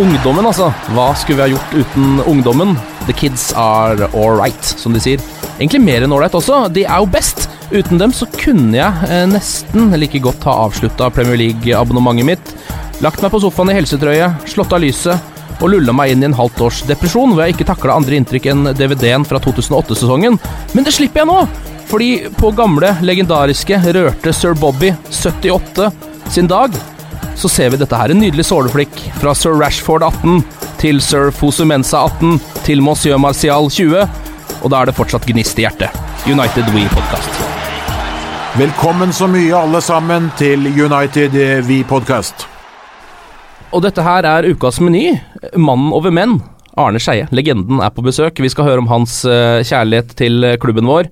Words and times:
Ungdommen, 0.00 0.46
altså. 0.48 0.70
Hva 0.94 1.10
skulle 1.18 1.36
vi 1.36 1.44
ha 1.44 1.50
gjort 1.52 1.74
uten 1.76 2.20
ungdommen? 2.24 2.70
The 3.04 3.12
kids 3.12 3.50
are 3.52 4.06
alright, 4.16 4.70
som 4.80 4.94
de 4.96 5.00
sier. 5.02 5.20
Egentlig 5.58 5.82
mer 5.84 6.06
enn 6.06 6.14
ålreit 6.16 6.36
også. 6.38 6.62
De 6.72 6.86
er 6.86 7.02
jo 7.02 7.08
best. 7.12 7.50
Uten 7.68 8.00
dem 8.00 8.14
så 8.16 8.24
kunne 8.32 8.78
jeg 8.78 9.10
eh, 9.10 9.26
nesten 9.28 9.92
like 10.00 10.22
godt 10.24 10.46
ha 10.48 10.54
avslutta 10.64 11.10
Premier 11.12 11.36
League-abonnementet 11.36 12.26
mitt, 12.30 12.54
lagt 13.04 13.20
meg 13.20 13.30
på 13.34 13.42
sofaen 13.44 13.70
i 13.70 13.76
helsetrøye, 13.76 14.30
slått 14.48 14.72
av 14.74 14.80
lyset 14.82 15.60
og 15.60 15.68
lulla 15.74 15.92
meg 15.94 16.14
inn 16.14 16.24
i 16.24 16.30
en 16.30 16.38
halvt 16.38 16.62
års 16.64 16.80
depresjon 16.88 17.34
hvor 17.34 17.44
jeg 17.44 17.58
ikke 17.58 17.68
takla 17.68 17.98
andre 18.00 18.16
inntrykk 18.16 18.48
enn 18.50 18.70
DVD-en 18.78 19.26
fra 19.28 19.38
2008-sesongen. 19.44 20.38
Men 20.72 20.88
det 20.88 20.96
slipper 20.96 21.22
jeg 21.22 21.30
nå! 21.30 21.42
Fordi 21.90 22.10
på 22.38 22.52
gamle, 22.56 22.94
legendariske, 23.04 23.82
rørte 23.98 24.32
sir 24.32 24.56
Bobby 24.56 24.94
78 25.10 25.90
sin 26.32 26.48
dag 26.48 26.72
så 27.36 27.48
ser 27.48 27.70
vi 27.70 27.78
dette 27.80 27.96
her. 27.96 28.12
En 28.12 28.20
nydelig 28.22 28.46
såleflikk 28.48 28.98
fra 29.20 29.34
sir 29.36 29.56
Rashford 29.58 30.04
18 30.06 30.42
til 30.80 31.00
sir 31.04 31.30
Fosumensa 31.34 32.04
18 32.08 32.38
til 32.66 32.82
monsieur 32.84 33.20
Martial 33.20 33.70
20. 33.70 34.06
Og 34.60 34.70
da 34.72 34.82
er 34.82 34.90
det 34.90 34.96
fortsatt 34.98 35.26
gnist 35.28 35.58
i 35.60 35.66
hjertet. 35.66 35.94
United 36.28 36.70
We 36.74 36.86
Podcast. 36.92 37.42
Velkommen 38.58 39.12
så 39.14 39.28
mye 39.30 39.54
alle 39.56 39.80
sammen 39.84 40.30
til 40.38 40.66
United 40.74 41.36
We 41.68 41.82
Podcast. 41.88 42.46
Og 43.70 43.84
dette 43.84 44.02
her 44.02 44.26
er 44.26 44.48
ukas 44.50 44.80
meny. 44.82 45.14
Mannen 45.54 45.92
over 45.94 46.10
menn. 46.14 46.40
Arne 46.80 47.00
Skeie, 47.02 47.26
legenden, 47.34 47.80
er 47.82 47.90
på 47.94 48.02
besøk. 48.04 48.40
Vi 48.42 48.50
skal 48.50 48.66
høre 48.68 48.82
om 48.82 48.88
hans 48.90 49.20
eh, 49.28 49.60
kjærlighet 49.66 50.14
til 50.18 50.44
eh, 50.46 50.56
klubben 50.60 50.88
vår. 50.88 51.10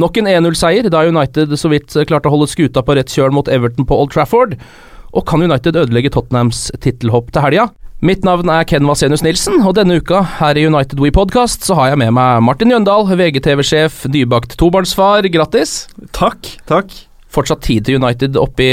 Nok 0.00 0.18
en 0.20 0.28
1-0-seier, 0.28 0.88
da 0.92 1.04
United 1.08 1.54
så 1.56 1.70
vidt 1.72 1.94
eh, 1.96 2.06
klarte 2.08 2.28
å 2.28 2.34
holde 2.34 2.48
skuta 2.50 2.82
på 2.84 2.96
rett 2.96 3.12
kjøl 3.12 3.32
mot 3.36 3.48
Everton 3.48 3.88
på 3.88 3.96
Old 3.96 4.12
Trafford. 4.12 4.56
Og 5.14 5.26
kan 5.28 5.42
United 5.42 5.76
ødelegge 5.76 6.12
Tottenhams 6.14 6.70
tittelhopp 6.82 7.30
til 7.34 7.44
helga? 7.44 7.68
Mitt 8.04 8.26
navn 8.28 8.50
er 8.52 8.66
Ken 8.68 8.84
Vasenius 8.84 9.22
Nilsen, 9.24 9.62
og 9.64 9.78
denne 9.78 9.96
uka 9.96 10.18
her 10.36 10.58
i 10.60 10.66
United 10.68 11.00
We 11.00 11.08
Podcast 11.14 11.64
så 11.64 11.78
har 11.78 11.94
jeg 11.94 12.00
med 12.02 12.12
meg 12.12 12.42
Martin 12.44 12.74
Jøndal, 12.74 13.08
VGTV-sjef, 13.08 14.02
nybakt 14.12 14.52
tobarnsfar. 14.60 15.24
Grattis! 15.32 15.86
Takk, 16.12 16.50
takk. 16.68 16.92
Fortsatt 17.32 17.64
tid 17.64 17.88
til 17.88 17.96
United 17.96 18.36
oppi 18.36 18.68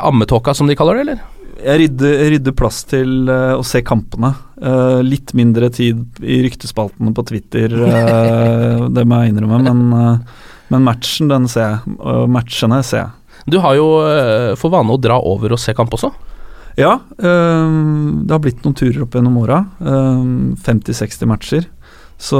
ammetåka, 0.00 0.56
som 0.56 0.70
de 0.70 0.76
kaller 0.80 0.96
det, 0.96 1.04
eller? 1.04 1.20
Jeg 1.60 1.82
rydder, 1.82 2.16
rydder 2.32 2.56
plass 2.56 2.80
til 2.88 3.28
uh, 3.28 3.52
å 3.58 3.62
se 3.68 3.84
kampene. 3.84 4.32
Uh, 4.56 5.04
litt 5.04 5.36
mindre 5.36 5.68
tid 5.72 6.24
i 6.24 6.40
ryktespaltene 6.46 7.12
på 7.12 7.24
Twitter, 7.28 7.76
uh, 7.84 8.88
det 8.96 9.04
må 9.04 9.20
jeg 9.20 9.34
innrømme, 9.34 9.60
men, 9.68 10.24
men 10.72 10.88
matchen, 10.88 11.28
den 11.28 11.52
ser 11.52 11.68
jeg. 11.68 11.98
Matchene 12.32 12.80
ser 12.80 13.04
jeg. 13.04 13.12
Du 13.50 13.58
har 13.60 13.76
jo 13.76 13.88
eh, 14.06 14.52
for 14.58 14.72
vane 14.72 14.94
å 14.94 15.00
dra 15.00 15.18
over 15.20 15.54
og 15.56 15.60
se 15.60 15.74
kamp 15.76 15.92
også. 15.94 16.10
Ja, 16.80 16.96
eh, 17.18 17.74
det 18.24 18.32
har 18.34 18.42
blitt 18.42 18.64
noen 18.64 18.76
turer 18.78 19.04
opp 19.04 19.14
gjennom 19.14 19.36
åra. 19.42 19.64
eh, 19.80 20.28
50-60 20.64 21.28
matcher. 21.30 21.68
Så 22.24 22.38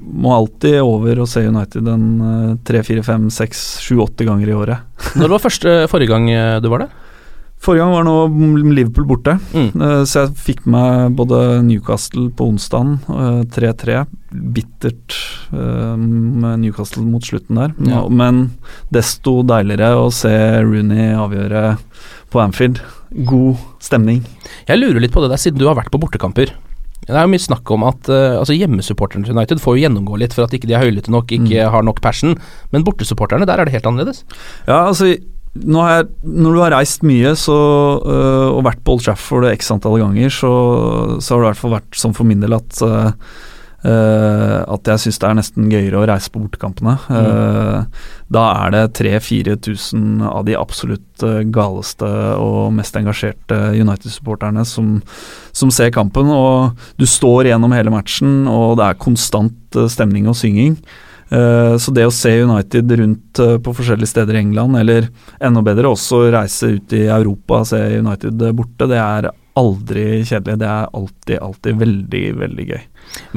må 0.00 0.32
alltid 0.34 0.80
over 0.80 1.20
og 1.22 1.28
se 1.30 1.44
United 1.46 1.88
en 1.92 2.06
eh, 2.24 2.54
tre, 2.66 2.82
fire, 2.86 3.04
fem, 3.06 3.28
seks, 3.30 3.66
sju, 3.84 3.98
åtte 4.04 4.26
ganger 4.26 4.48
i 4.50 4.56
året. 4.56 5.04
Når 5.18 5.34
var 5.36 5.44
første 5.44 5.74
forrige 5.92 6.12
gang 6.14 6.30
eh, 6.32 6.56
du 6.64 6.70
var 6.72 6.86
der? 6.86 6.96
Forrige 7.60 7.82
gang 7.82 7.90
var 7.92 8.04
nå 8.06 8.14
Liverpool 8.70 9.04
borte, 9.08 9.32
Mm. 9.52 9.72
eh, 9.82 10.02
så 10.06 10.26
jeg 10.26 10.34
fikk 10.36 10.66
med 10.66 11.16
både 11.18 11.62
Newcastle 11.66 12.28
på 12.30 12.46
onsdagen, 12.52 13.00
eh, 13.08 13.42
3-3. 13.50 14.06
Bittert 14.54 15.16
eh, 15.52 15.96
med 15.96 16.60
Newcastle 16.60 17.02
mot 17.02 17.22
slutten 17.22 17.56
der, 17.56 17.74
Ja. 17.88 18.06
men 18.08 18.52
desto 18.92 19.42
deiligere 19.42 19.96
å 19.98 20.12
se 20.12 20.28
Rooney 20.62 21.12
avgjøre 21.16 21.78
på 22.30 22.40
Anfield. 22.44 22.80
God 23.24 23.56
stemning. 23.80 24.22
Jeg 24.68 24.78
lurer 24.78 25.00
litt 25.00 25.12
på 25.12 25.20
det 25.24 25.30
der, 25.30 25.36
siden 25.40 25.58
du 25.58 25.66
har 25.66 25.74
vært 25.74 25.90
på 25.90 25.98
bortekamper. 25.98 26.52
Det 27.08 27.14
er 27.16 27.22
jo 27.24 27.30
mye 27.32 27.40
snakk 27.40 27.70
om 27.72 27.84
at 27.88 28.08
uh, 28.10 28.36
altså 28.38 28.52
hjemmesupporterne 28.52 29.24
til 29.24 29.32
United 29.34 29.60
får 29.62 29.78
jo 29.78 29.88
gjennomgå 29.88 30.18
litt 30.18 30.34
for 30.34 30.44
at 30.44 30.52
ikke 30.52 30.66
de 30.68 30.74
er 30.74 30.82
høylytte 30.84 31.08
nok, 31.08 31.28
ikke 31.32 31.70
har 31.70 31.82
nok 31.82 32.02
passion, 32.04 32.34
men 32.70 32.84
bortesupporterne, 32.84 33.46
der 33.46 33.58
er 33.58 33.64
det 33.64 33.72
helt 33.72 33.86
annerledes. 33.88 34.24
Ja, 34.66 34.84
altså 34.90 35.14
jeg, 35.56 36.08
Når 36.22 36.54
du 36.54 36.60
har 36.62 36.74
reist 36.76 37.04
mye 37.06 37.34
så, 37.38 37.58
øh, 38.04 38.48
og 38.56 38.64
vært 38.66 38.82
på 38.84 38.96
Old 38.96 39.04
Trafford 39.06 39.48
x 39.54 39.70
antall 39.74 40.00
ganger, 40.02 40.32
så, 40.32 40.52
så 41.20 41.34
har 41.34 41.40
det 41.40 41.46
i 41.46 41.50
hvert 41.52 41.62
fall 41.62 41.76
vært 41.78 42.02
sånn 42.02 42.16
for 42.16 42.28
min 42.28 42.42
del 42.44 42.56
at 42.58 42.82
øh, 42.84 43.10
øh, 43.86 44.58
at 44.68 44.90
jeg 44.92 45.04
syns 45.04 45.20
det 45.20 45.28
er 45.28 45.38
nesten 45.38 45.72
gøyere 45.72 46.00
å 46.00 46.06
reise 46.08 46.30
på 46.32 46.42
bortekampene. 46.42 46.96
Uh, 47.08 48.06
da 48.32 48.44
er 48.66 48.74
det 48.74 48.84
3000-4000 48.98 50.22
av 50.28 50.44
de 50.44 50.56
absolutt 50.58 51.24
øh, 51.24 51.40
galeste 51.54 52.08
og 52.36 52.74
mest 52.76 52.96
engasjerte 53.00 53.58
United-supporterne 53.78 54.66
som, 54.68 54.98
som 55.56 55.72
ser 55.72 55.94
kampen. 55.94 56.28
Og 56.28 56.76
du 57.00 57.06
står 57.08 57.48
gjennom 57.48 57.72
hele 57.76 57.94
matchen, 57.94 58.42
og 58.50 58.76
det 58.80 58.88
er 58.88 59.00
konstant 59.00 59.78
øh, 59.80 59.88
stemning 59.88 60.28
og 60.28 60.36
synging. 60.36 60.76
Eh, 61.30 61.74
Så 61.76 61.92
det 61.94 62.06
å 62.08 62.14
se 62.14 62.32
United 62.42 62.94
rundt 63.00 63.42
eh, 63.44 63.56
på 63.58 63.74
forskjellige 63.76 64.12
steder 64.14 64.38
i 64.38 64.44
England, 64.46 64.78
eller 64.80 65.10
enda 65.40 65.62
bedre 65.66 65.92
også 65.92 66.28
reise 66.32 66.74
ut 66.78 66.92
i 66.96 67.04
Europa 67.06 67.62
og 67.62 67.68
se 67.72 67.82
United 67.98 68.46
borte, 68.56 68.88
det 68.88 68.98
er 69.02 69.30
aldri 69.58 70.22
kjedelig. 70.22 70.58
Det 70.60 70.68
er 70.70 70.88
alltid, 70.94 71.38
alltid 71.42 71.78
veldig, 71.80 72.22
veldig 72.38 72.66
gøy. 72.68 72.82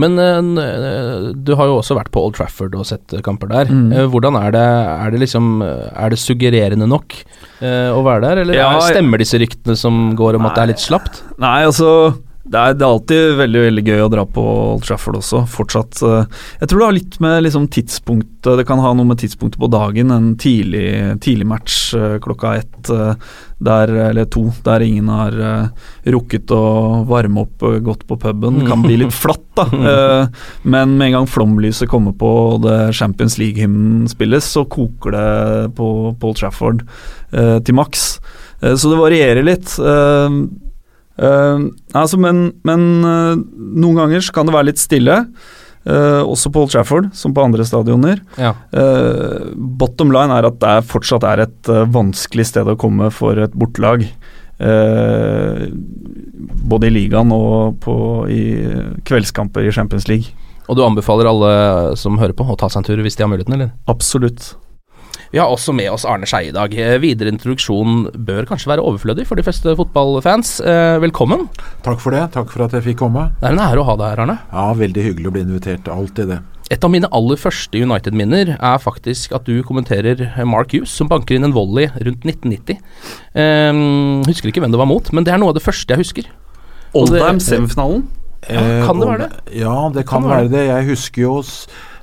Men 0.03 0.17
eh, 0.21 0.39
eh, 0.63 1.29
du 1.35 1.53
har 1.57 1.69
jo 1.69 1.79
også 1.79 1.95
vært 1.97 2.11
på 2.13 2.23
Old 2.27 2.35
Trafford 2.37 2.75
og 2.77 2.85
sett 2.87 3.15
kamper 3.25 3.49
der. 3.51 3.71
Mm. 3.71 3.87
Eh, 3.95 4.07
Hvordan 4.11 4.37
er 4.39 4.55
det, 4.55 4.65
er 4.95 5.13
det 5.15 5.21
liksom 5.23 5.53
eh, 5.65 5.87
Er 5.95 6.11
det 6.13 6.19
suggererende 6.21 6.87
nok 6.91 7.15
eh, 7.63 7.89
å 7.91 8.03
være 8.05 8.25
der, 8.27 8.43
eller 8.43 8.59
Ja, 8.59 8.67
er, 8.77 8.91
stemmer 8.93 9.21
disse 9.23 9.39
ryktene 9.41 9.77
som 9.79 10.11
går 10.19 10.37
om 10.39 10.45
at 10.49 10.59
det 10.59 10.65
er 10.65 10.71
litt 10.75 10.83
slapt? 10.83 11.23
Nei, 11.41 11.61
altså 11.69 11.89
det 12.43 12.57
er, 12.57 12.73
det 12.73 12.81
er 12.81 12.89
alltid 12.89 13.35
veldig 13.37 13.59
veldig 13.67 13.83
gøy 13.85 13.99
å 14.01 14.09
dra 14.09 14.23
på 14.25 14.41
Old 14.73 14.81
Trafford 14.87 15.19
også, 15.19 15.43
fortsatt. 15.47 15.99
eh, 16.01 16.23
Jeg 16.63 16.69
tror 16.71 16.79
det 16.81 16.87
har 16.87 16.95
litt 16.97 17.17
med 17.21 17.43
liksom 17.45 17.67
tidspunktet 17.69 18.57
Det 18.57 18.65
kan 18.65 18.79
ha 18.81 18.93
noe 18.97 19.05
med 19.05 19.19
tidspunktet 19.21 19.59
på 19.61 19.69
dagen. 19.69 20.09
En 20.11 20.31
tidlig, 20.41 21.19
tidlig 21.21 21.45
match 21.45 21.75
eh, 21.93 22.15
klokka 22.23 22.55
ett, 22.57 22.89
eh, 22.89 23.13
der, 23.61 23.93
eller 24.07 24.25
to, 24.25 24.47
der 24.65 24.81
ingen 24.81 25.11
har 25.13 25.35
rukket 26.09 26.49
å 26.49 26.61
varme 27.05 27.43
opp 27.43 27.61
godt 27.85 28.07
på 28.09 28.17
puben. 28.23 28.63
Kan 28.65 28.81
bli 28.81 28.97
litt 29.03 29.13
flatt, 29.13 29.45
da. 29.59 29.67
Eh, 29.91 30.27
Men 30.63 30.95
med 30.97 31.11
en 31.11 31.19
gang 31.19 31.29
flomlyset 31.29 31.89
kommer 31.91 32.15
på 32.17 32.31
og 32.55 32.63
det 32.65 32.79
Champions 32.97 33.37
League-hymnen 33.37 34.09
spilles, 34.09 34.49
så 34.55 34.65
koker 34.65 35.13
det 35.13 35.75
på, 35.77 35.91
Old 36.17 36.41
Trafford 36.41 36.81
til 37.31 37.75
maks. 37.77 38.07
Så 38.61 38.89
det 38.91 38.97
varierer 38.99 39.45
litt. 39.45 39.77
Eh, 41.19 41.41
Uh, 41.51 41.67
altså, 41.97 42.19
men, 42.21 42.51
men 42.67 42.85
uh, 43.05 43.35
noen 43.35 43.99
ganger 43.99 44.23
så 44.23 44.33
kan 44.35 44.47
det 44.47 44.55
være 44.55 44.71
litt 44.71 44.81
stille. 44.81 45.17
Uh, 45.81 46.21
også 46.21 46.51
på 46.53 46.63
Old 46.63 46.73
Trafford, 46.73 47.09
som 47.17 47.33
på 47.33 47.43
andre 47.43 47.65
stadioner. 47.65 48.21
Ja. 48.37 48.53
bottom 49.81 50.13
line 50.13 50.35
er 50.35 50.45
at 50.45 50.59
det 50.61 50.75
er 50.77 50.85
fortsatt 50.85 51.25
er 51.25 51.47
et 51.47 51.71
vanskelig 51.93 52.45
sted 52.51 52.69
å 52.69 52.77
komme 52.79 53.09
for 53.13 53.39
et 53.41 53.55
bortelag. 53.57 54.05
både 56.71 56.87
i 56.87 56.93
ligaen 56.93 57.31
og 57.33 57.79
på, 57.81 57.95
i 58.29 58.43
kveldskamper 59.09 59.65
i 59.65 59.73
Champions 59.73 60.07
League. 60.07 60.37
Og 60.69 60.77
du 60.77 60.83
anbefaler 60.85 61.25
alle 61.25 61.95
som 61.97 62.19
hører 62.21 62.37
på, 62.37 62.45
å 62.45 62.55
ta 62.55 62.69
seg 62.69 62.83
en 62.83 62.87
tur 62.91 63.01
hvis 63.01 63.17
de 63.17 63.25
har 63.25 63.31
muligheten, 63.31 63.57
eller? 63.57 63.73
Absolutt. 63.89 64.53
Vi 65.31 65.39
har 65.39 65.47
også 65.47 65.71
med 65.71 65.87
oss 65.87 66.03
Arne 66.03 66.27
Skeie 66.27 66.49
i 66.49 66.55
dag. 66.55 66.73
Eh, 66.75 66.97
videre 66.99 67.31
introduksjon 67.31 68.09
bør 68.27 68.49
kanskje 68.49 68.67
være 68.73 68.83
overflødig 68.83 69.23
for 69.29 69.39
de 69.39 69.45
fleste 69.47 69.73
fotballfans. 69.79 70.57
Eh, 70.59 70.95
velkommen. 70.99 71.45
Takk 71.85 72.01
for 72.03 72.11
det. 72.11 72.25
Takk 72.33 72.49
for 72.51 72.65
at 72.65 72.75
jeg 72.75 72.83
fikk 72.89 72.99
komme. 72.99 73.29
Det 73.39 73.47
er 73.47 73.55
en 73.55 73.61
ære 73.63 73.79
å 73.79 73.85
ha 73.87 73.95
deg 73.95 74.11
her, 74.11 74.21
Arne. 74.25 74.35
Ja, 74.51 74.65
veldig 74.75 75.05
hyggelig 75.05 75.29
å 75.31 75.35
bli 75.37 75.43
invitert. 75.45 75.87
Alltid 75.87 76.33
det. 76.33 76.41
Et 76.71 76.83
av 76.83 76.91
mine 76.91 77.07
aller 77.15 77.39
første 77.39 77.79
United-minner 77.79 78.57
er 78.57 78.83
faktisk 78.83 79.31
at 79.35 79.47
du 79.47 79.63
kommenterer 79.67 80.19
Mark 80.47 80.75
Hughes, 80.75 80.91
som 80.99 81.07
banker 81.11 81.39
inn 81.39 81.47
en 81.47 81.55
volley 81.55 81.87
rundt 81.95 82.27
1990. 82.27 82.83
Um, 83.31 83.39
ehm, 83.43 84.27
husker 84.27 84.51
ikke 84.51 84.63
hvem 84.63 84.71
det 84.75 84.79
var 84.79 84.87
mot, 84.87 85.11
men 85.15 85.27
det 85.27 85.33
er 85.35 85.39
noe 85.39 85.51
av 85.51 85.59
det 85.59 85.63
første 85.63 85.95
jeg 85.95 86.03
husker. 86.03 86.27
Oldham-semifinalen? 86.95 88.03
Ja, 88.49 88.63
kan 88.87 88.99
det 88.99 89.07
være 89.07 89.27
det? 89.27 89.59
Ja, 89.61 89.75
det 89.93 90.05
kan, 90.09 90.23
kan 90.23 90.31
være 90.31 90.51
det. 90.51 90.63
Jeg 90.67 90.87
husker 90.91 91.23
jo 91.23 91.33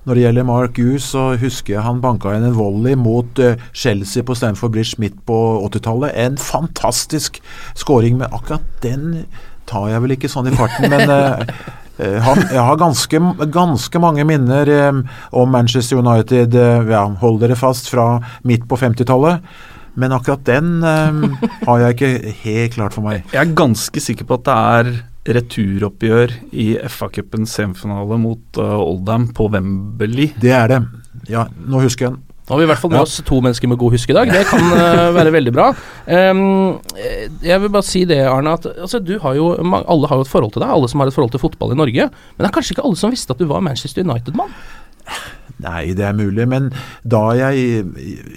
når 0.08 0.16
det 0.16 0.22
gjelder 0.22 0.46
Mark 0.48 0.78
Hughes, 0.80 1.10
så 1.12 1.34
husker 1.36 1.74
jeg 1.74 1.84
han 1.84 2.00
banka 2.00 2.32
inn 2.32 2.46
en 2.48 2.56
volley 2.56 2.96
mot 2.96 3.40
uh, 3.44 3.60
Chelsea 3.76 4.24
på 4.24 4.36
Stamford 4.38 4.72
Bridge 4.72 4.96
midt 5.02 5.18
på 5.28 5.36
80-tallet. 5.66 6.14
En 6.16 6.38
fantastisk 6.40 7.36
scoring, 7.76 8.16
men 8.16 8.32
akkurat 8.32 8.64
den 8.80 9.26
tar 9.68 9.90
jeg 9.92 10.04
vel 10.04 10.14
ikke 10.16 10.30
sånn 10.32 10.48
i 10.48 10.54
farten. 10.56 10.88
Men 10.88 11.12
uh, 11.12 11.44
jeg 12.00 12.62
har 12.64 12.80
ganske, 12.80 13.20
ganske 13.52 14.00
mange 14.00 14.24
minner 14.24 14.70
om 15.34 15.52
Manchester 15.52 16.00
United. 16.00 16.56
Ja, 16.88 17.04
hold 17.20 17.42
dere 17.42 17.58
fast, 17.58 17.90
fra 17.92 18.14
midt 18.48 18.64
på 18.70 18.78
50-tallet. 18.80 19.44
Men 19.98 20.14
akkurat 20.14 20.44
den 20.46 20.78
har 20.86 21.80
jeg 21.82 21.96
ikke 21.96 22.34
helt 22.44 22.76
klart 22.78 22.94
for 22.94 23.02
meg. 23.02 23.26
Jeg 23.34 23.42
er 23.42 23.56
ganske 23.58 24.00
sikker 24.00 24.28
på 24.28 24.38
at 24.38 24.46
det 24.46 24.58
er 24.78 24.92
returoppgjør 25.28 26.32
i 26.56 26.70
FA-cupens 26.88 27.52
semifinale 27.58 28.18
mot 28.20 28.60
uh, 28.60 28.78
Oldham 28.80 29.28
på 29.36 29.50
Wembley. 29.52 30.32
Det 30.40 30.54
er 30.54 30.72
det. 30.72 30.80
Ja, 31.28 31.48
nå 31.68 31.82
husker 31.84 32.08
jeg 32.08 32.16
den. 32.16 32.24
Nå 32.48 32.54
har 32.54 32.62
vi 32.62 32.64
i 32.64 32.68
hvert 32.70 32.80
fall 32.80 32.92
med 32.94 33.02
ja. 33.02 33.04
oss 33.04 33.18
to 33.28 33.38
mennesker 33.44 33.68
med 33.68 33.76
god 33.76 33.92
husk 33.92 34.08
i 34.08 34.14
dag. 34.16 34.30
Det 34.32 34.46
kan 34.48 34.62
uh, 34.72 35.10
være 35.18 35.34
veldig 35.34 35.52
bra. 35.52 35.66
Um, 36.08 36.78
jeg 37.44 37.60
vil 37.60 37.72
bare 37.74 37.84
si 37.84 38.06
det, 38.08 38.22
Arne, 38.24 38.54
at 38.56 38.70
altså, 38.72 39.02
har 39.24 39.36
jo, 39.36 39.50
alle 39.60 40.08
har 40.08 40.16
jo 40.16 40.24
et 40.24 40.32
forhold 40.32 40.54
til 40.54 40.64
deg. 40.64 40.72
Alle 40.72 40.88
som 40.88 41.04
har 41.04 41.12
et 41.12 41.16
forhold 41.16 41.34
til 41.34 41.42
fotball 41.42 41.74
i 41.74 41.80
Norge. 41.82 42.08
Men 42.08 42.40
det 42.40 42.48
er 42.48 42.56
kanskje 42.56 42.78
ikke 42.78 42.86
alle 42.88 43.00
som 43.00 43.12
visste 43.12 43.36
at 43.36 43.42
du 43.42 43.44
var 43.50 43.60
Manchester 43.66 44.06
United-mann? 44.06 44.56
Nei, 45.64 45.90
det 45.98 46.04
er 46.06 46.14
mulig, 46.14 46.46
men 46.50 46.68
da 47.02 47.22
jeg 47.34 47.82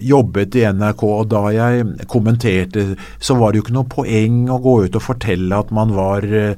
jobbet 0.02 0.58
i 0.58 0.66
NRK 0.74 1.04
og 1.06 1.28
da 1.30 1.44
jeg 1.54 2.08
kommenterte, 2.10 2.96
så 3.22 3.38
var 3.38 3.52
det 3.52 3.62
jo 3.62 3.66
ikke 3.68 3.76
noe 3.78 3.92
poeng 3.92 4.42
å 4.50 4.58
gå 4.64 4.76
ut 4.88 4.98
og 4.98 5.06
fortelle 5.06 5.60
at 5.62 5.70
man 5.76 5.94
var 5.94 6.26
uh, 6.26 6.56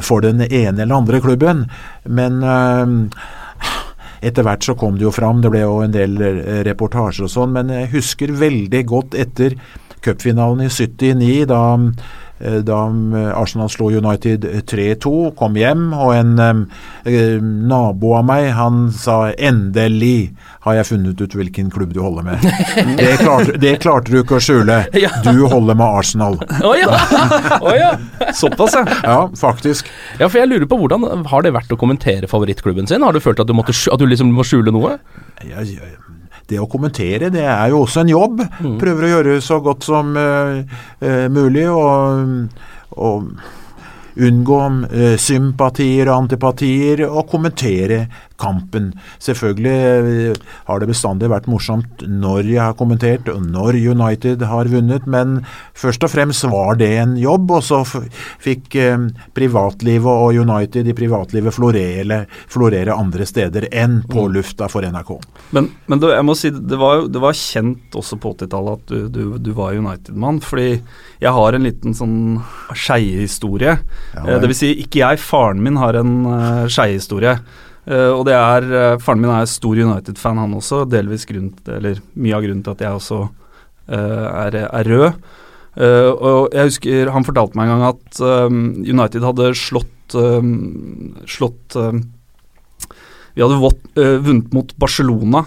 for 0.00 0.24
den 0.24 0.46
ene 0.46 0.86
eller 0.86 0.96
andre 0.96 1.20
klubben. 1.20 1.66
Men 2.08 2.40
uh, 2.40 2.88
etter 4.24 4.48
hvert 4.48 4.64
så 4.64 4.78
kom 4.80 4.96
det 4.96 5.04
jo 5.08 5.12
fram, 5.12 5.44
det 5.44 5.52
ble 5.52 5.66
jo 5.66 5.82
en 5.84 5.92
del 5.92 6.16
reportasjer 6.64 7.28
og 7.28 7.34
sånn, 7.36 7.52
men 7.58 7.72
jeg 7.74 7.92
husker 7.98 8.32
veldig 8.40 8.84
godt 8.88 9.18
etter 9.18 9.58
cupfinalen 10.02 10.64
i 10.66 10.72
79, 10.72 11.46
da 11.50 11.62
Eh, 12.31 12.31
da 12.66 12.78
eh, 12.90 13.30
Arsenal 13.38 13.70
slo 13.70 13.90
United 13.94 14.44
3-2, 14.68 15.12
kom 15.38 15.56
hjem, 15.58 15.92
og 15.94 16.14
en 16.16 16.32
eh, 17.06 17.38
nabo 17.42 18.16
av 18.18 18.26
meg 18.28 18.50
han 18.56 18.88
sa 18.94 19.30
'endelig 19.32 20.32
har 20.66 20.78
jeg 20.78 20.88
funnet 20.90 21.20
ut 21.20 21.36
hvilken 21.38 21.70
klubb 21.70 21.94
du 21.94 22.00
holder 22.02 22.26
med'. 22.26 22.46
Det 23.02 23.16
klarte, 23.22 23.56
det 23.58 23.74
klarte 23.82 24.12
du 24.12 24.20
ikke 24.22 24.38
å 24.38 24.42
skjule. 24.42 24.82
Du 25.26 25.46
holder 25.46 25.74
med 25.78 25.86
Arsenal. 25.86 26.38
Oh, 26.62 26.76
ja. 26.78 26.88
Oh, 27.60 27.72
ja. 27.74 27.96
Såpass, 28.36 28.76
ja. 28.76 28.84
Ja, 29.02 29.16
faktisk. 29.36 29.88
Ja, 30.20 30.28
for 30.28 30.38
jeg 30.38 30.48
lurer 30.52 30.68
på 30.70 30.78
Hvordan 30.78 31.26
har 31.26 31.42
det 31.42 31.52
vært 31.56 31.72
å 31.74 31.78
kommentere 31.80 32.30
favorittklubben 32.30 32.86
sin? 32.86 33.02
Har 33.02 33.12
du 33.12 33.20
følt 33.20 33.40
at 33.42 33.50
du, 33.50 33.54
måtte, 33.56 33.74
at 33.74 33.98
du 33.98 34.06
liksom 34.06 34.30
må 34.34 34.46
skjule 34.46 34.72
noe? 34.74 34.96
Ja, 35.42 35.64
det 36.52 36.60
å 36.62 36.68
kommentere, 36.70 37.32
det 37.32 37.46
er 37.48 37.72
jo 37.72 37.82
også 37.82 38.04
en 38.04 38.12
jobb. 38.12 38.44
Mm. 38.60 38.76
Prøver 38.80 39.08
å 39.08 39.12
gjøre 39.16 39.40
så 39.44 39.58
godt 39.64 39.88
som 39.88 40.14
uh, 40.18 40.62
uh, 41.02 41.26
mulig. 41.32 41.66
og, 41.72 42.46
og 43.00 43.34
unngå 44.12 44.58
uh, 44.92 45.14
sympatier 45.16 46.10
og 46.10 46.26
antipatier, 46.26 47.06
og 47.08 47.28
kommentere 47.30 48.04
kampen. 48.42 48.90
Selvfølgelig 49.22 49.76
eh, 50.32 50.40
har 50.68 50.82
det 50.82 50.90
bestandig 50.90 51.30
vært 51.32 51.48
morsomt 51.50 52.02
når 52.02 52.48
jeg 52.50 52.62
har 52.62 52.76
kommentert, 52.78 53.30
når 53.30 53.78
United 53.78 54.42
har 54.48 54.70
vunnet, 54.72 55.06
men 55.10 55.40
først 55.78 56.04
og 56.06 56.12
fremst 56.12 56.46
var 56.50 56.78
det 56.80 56.90
en 57.00 57.16
jobb, 57.20 57.54
og 57.58 57.64
så 57.66 57.82
fikk 58.42 58.76
eh, 58.80 59.08
privatlivet 59.36 60.10
og 60.12 60.42
United 60.42 60.90
i 60.90 60.96
privatlivet 60.96 61.54
florere, 61.54 62.22
florere 62.50 62.96
andre 62.98 63.26
steder 63.28 63.68
enn 63.70 64.00
på 64.10 64.26
mm. 64.26 64.34
lufta 64.36 64.68
for 64.72 64.84
NRK. 64.84 65.14
Men, 65.56 65.70
men 65.86 66.02
det, 66.02 66.12
jeg 66.16 66.26
må 66.26 66.36
si, 66.38 66.52
det 66.52 66.80
var, 66.80 67.06
det 67.12 67.22
var 67.22 67.38
kjent 67.38 67.98
også 67.98 68.18
på 68.20 68.34
80-tallet 68.36 68.80
at 68.82 68.92
du, 68.92 69.08
du, 69.12 69.22
du 69.42 69.52
var 69.56 69.78
United-mann, 69.78 70.42
fordi 70.44 70.80
jeg 71.22 71.34
har 71.36 71.56
en 71.56 71.66
liten 71.66 71.96
sånn 71.96 72.16
skeiehistorie. 72.74 73.76
Ja, 74.16 74.24
eh, 74.24 74.40
det 74.42 74.50
vil 74.50 74.58
si, 74.58 74.72
ikke 74.84 75.02
jeg, 75.04 75.20
faren 75.22 75.62
min 75.62 75.78
har 75.80 75.98
en 75.98 76.14
uh, 76.26 76.64
skeiehistorie. 76.70 77.36
Uh, 77.82 78.14
og 78.14 78.26
det 78.28 78.34
er 78.36 78.66
uh, 78.70 79.00
Faren 79.02 79.22
min 79.22 79.32
er 79.34 79.48
stor 79.50 79.74
United-fan, 79.74 80.38
han 80.38 80.54
også. 80.54 80.84
Delvis 80.90 81.26
grunn, 81.26 81.50
eller 81.66 81.98
mye 82.14 82.36
av 82.36 82.44
grunnen 82.44 82.62
til 82.62 82.76
at 82.76 82.84
jeg 82.86 82.98
også 82.98 83.20
uh, 83.26 84.26
er, 84.46 84.58
er, 84.68 84.90
rød. 84.92 85.22
og 85.72 86.52
jeg 86.52 86.68
husker 86.68 87.08
Han 87.14 87.24
fortalte 87.24 87.56
meg 87.56 87.70
en 87.70 87.80
gang 87.80 87.94
at 87.94 88.18
um, 88.20 88.58
United 88.84 89.24
hadde 89.24 89.54
slått, 89.56 90.14
um, 90.14 91.14
slått 91.24 91.76
um, 91.80 92.02
Vi 93.32 93.40
hadde 93.40 93.56
vått, 93.62 93.80
vunnet 93.96 94.52
mot 94.52 94.74
Barcelona 94.76 95.40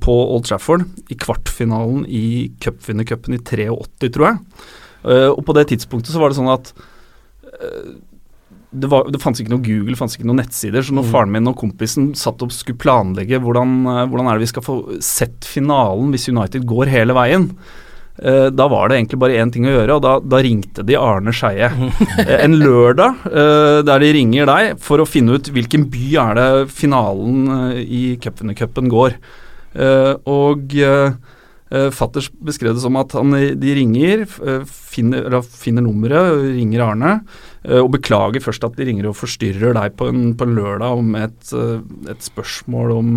på 0.00 0.14
Old 0.22 0.46
Trafford 0.48 0.86
i 1.12 1.18
kvartfinalen 1.20 2.06
i 2.08 2.54
cupvinnercupen 2.64 3.36
i 3.36 3.42
83, 3.44 4.08
tror 4.08 4.26
jeg. 4.30 4.38
og 5.34 5.42
på 5.44 5.56
det 5.58 5.66
tidspunktet 5.74 6.14
så 6.14 6.22
var 6.22 6.32
det 6.32 6.38
sånn 6.40 6.48
at 6.54 6.72
det, 8.74 8.90
var, 8.90 9.06
det 9.12 9.20
fantes 9.22 9.42
ikke 9.42 9.54
noe 9.54 9.64
Google, 9.64 9.94
det 9.94 10.00
fantes 10.00 10.18
ikke 10.18 10.28
noen 10.28 10.42
nettsider. 10.42 10.84
Så 10.84 10.94
når 10.96 11.06
mm. 11.06 11.14
faren 11.14 11.32
min 11.34 11.50
og 11.50 11.56
kompisen 11.60 12.10
satt 12.18 12.42
og 12.44 12.52
skulle 12.54 12.80
planlegge 12.80 13.40
hvordan, 13.42 13.80
eh, 13.92 14.04
hvordan 14.10 14.28
er 14.28 14.36
det 14.36 14.46
vi 14.46 14.52
skal 14.52 14.66
få 14.66 14.76
sett 15.04 15.46
finalen 15.48 16.12
hvis 16.14 16.28
United 16.32 16.66
går 16.68 16.90
hele 16.92 17.16
veien, 17.16 17.46
eh, 18.18 18.48
da 18.50 18.66
var 18.70 18.90
det 18.90 18.98
egentlig 18.98 19.20
bare 19.22 19.38
én 19.42 19.52
ting 19.54 19.68
å 19.68 19.76
gjøre, 19.76 19.98
og 19.98 20.02
da, 20.04 20.16
da 20.22 20.42
ringte 20.44 20.86
de 20.86 20.98
Arne 20.98 21.34
Skeie. 21.36 21.70
eh, 22.24 22.34
en 22.40 22.58
lørdag 22.60 23.28
eh, 23.30 23.78
der 23.86 24.04
de 24.04 24.10
ringer 24.18 24.50
deg 24.50 24.82
for 24.82 25.02
å 25.02 25.08
finne 25.08 25.38
ut 25.38 25.52
hvilken 25.54 25.86
by 25.94 26.10
er 26.26 26.40
det 26.40 26.50
finalen 26.74 27.46
eh, 27.60 27.80
i 27.84 28.04
cupvinnercupen 28.22 28.90
går. 28.92 29.18
Eh, 29.74 30.12
og 30.30 30.74
Fatters 31.72 32.28
beskrev 32.44 32.76
det 32.76 32.82
som 32.84 32.96
at 33.00 33.14
han, 33.16 33.32
de 33.58 33.74
ringer, 33.74 34.26
uh, 34.44 34.66
finner, 34.68 35.40
finner, 35.42 35.82
nummeret, 35.86 36.42
ringer 36.54 36.84
Arne, 36.84 37.14
og 37.64 37.88
beklager 37.94 38.42
først 38.44 38.66
at 38.66 38.74
de 38.76 38.84
ringer 38.84 39.06
og 39.08 39.16
forstyrrer 39.16 39.72
deg 39.72 39.94
på 39.96 40.10
en, 40.10 40.34
på 40.36 40.44
en 40.44 40.52
lørdag 40.52 40.98
om 41.00 41.14
et, 41.16 41.54
et 42.12 42.20
spørsmål 42.20 42.90
om, 42.92 43.14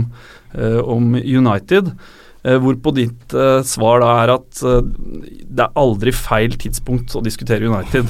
om 0.87 1.17
United. 1.19 1.89
hvorpå 2.47 2.93
ditt 2.95 3.35
svar 3.67 3.99
da 3.99 4.13
er 4.21 4.31
at 4.37 4.61
det 4.63 5.65
er 5.65 5.75
aldri 5.83 6.13
feil 6.15 6.55
tidspunkt 6.55 7.17
å 7.19 7.23
diskutere 7.25 7.67
United. 7.67 8.07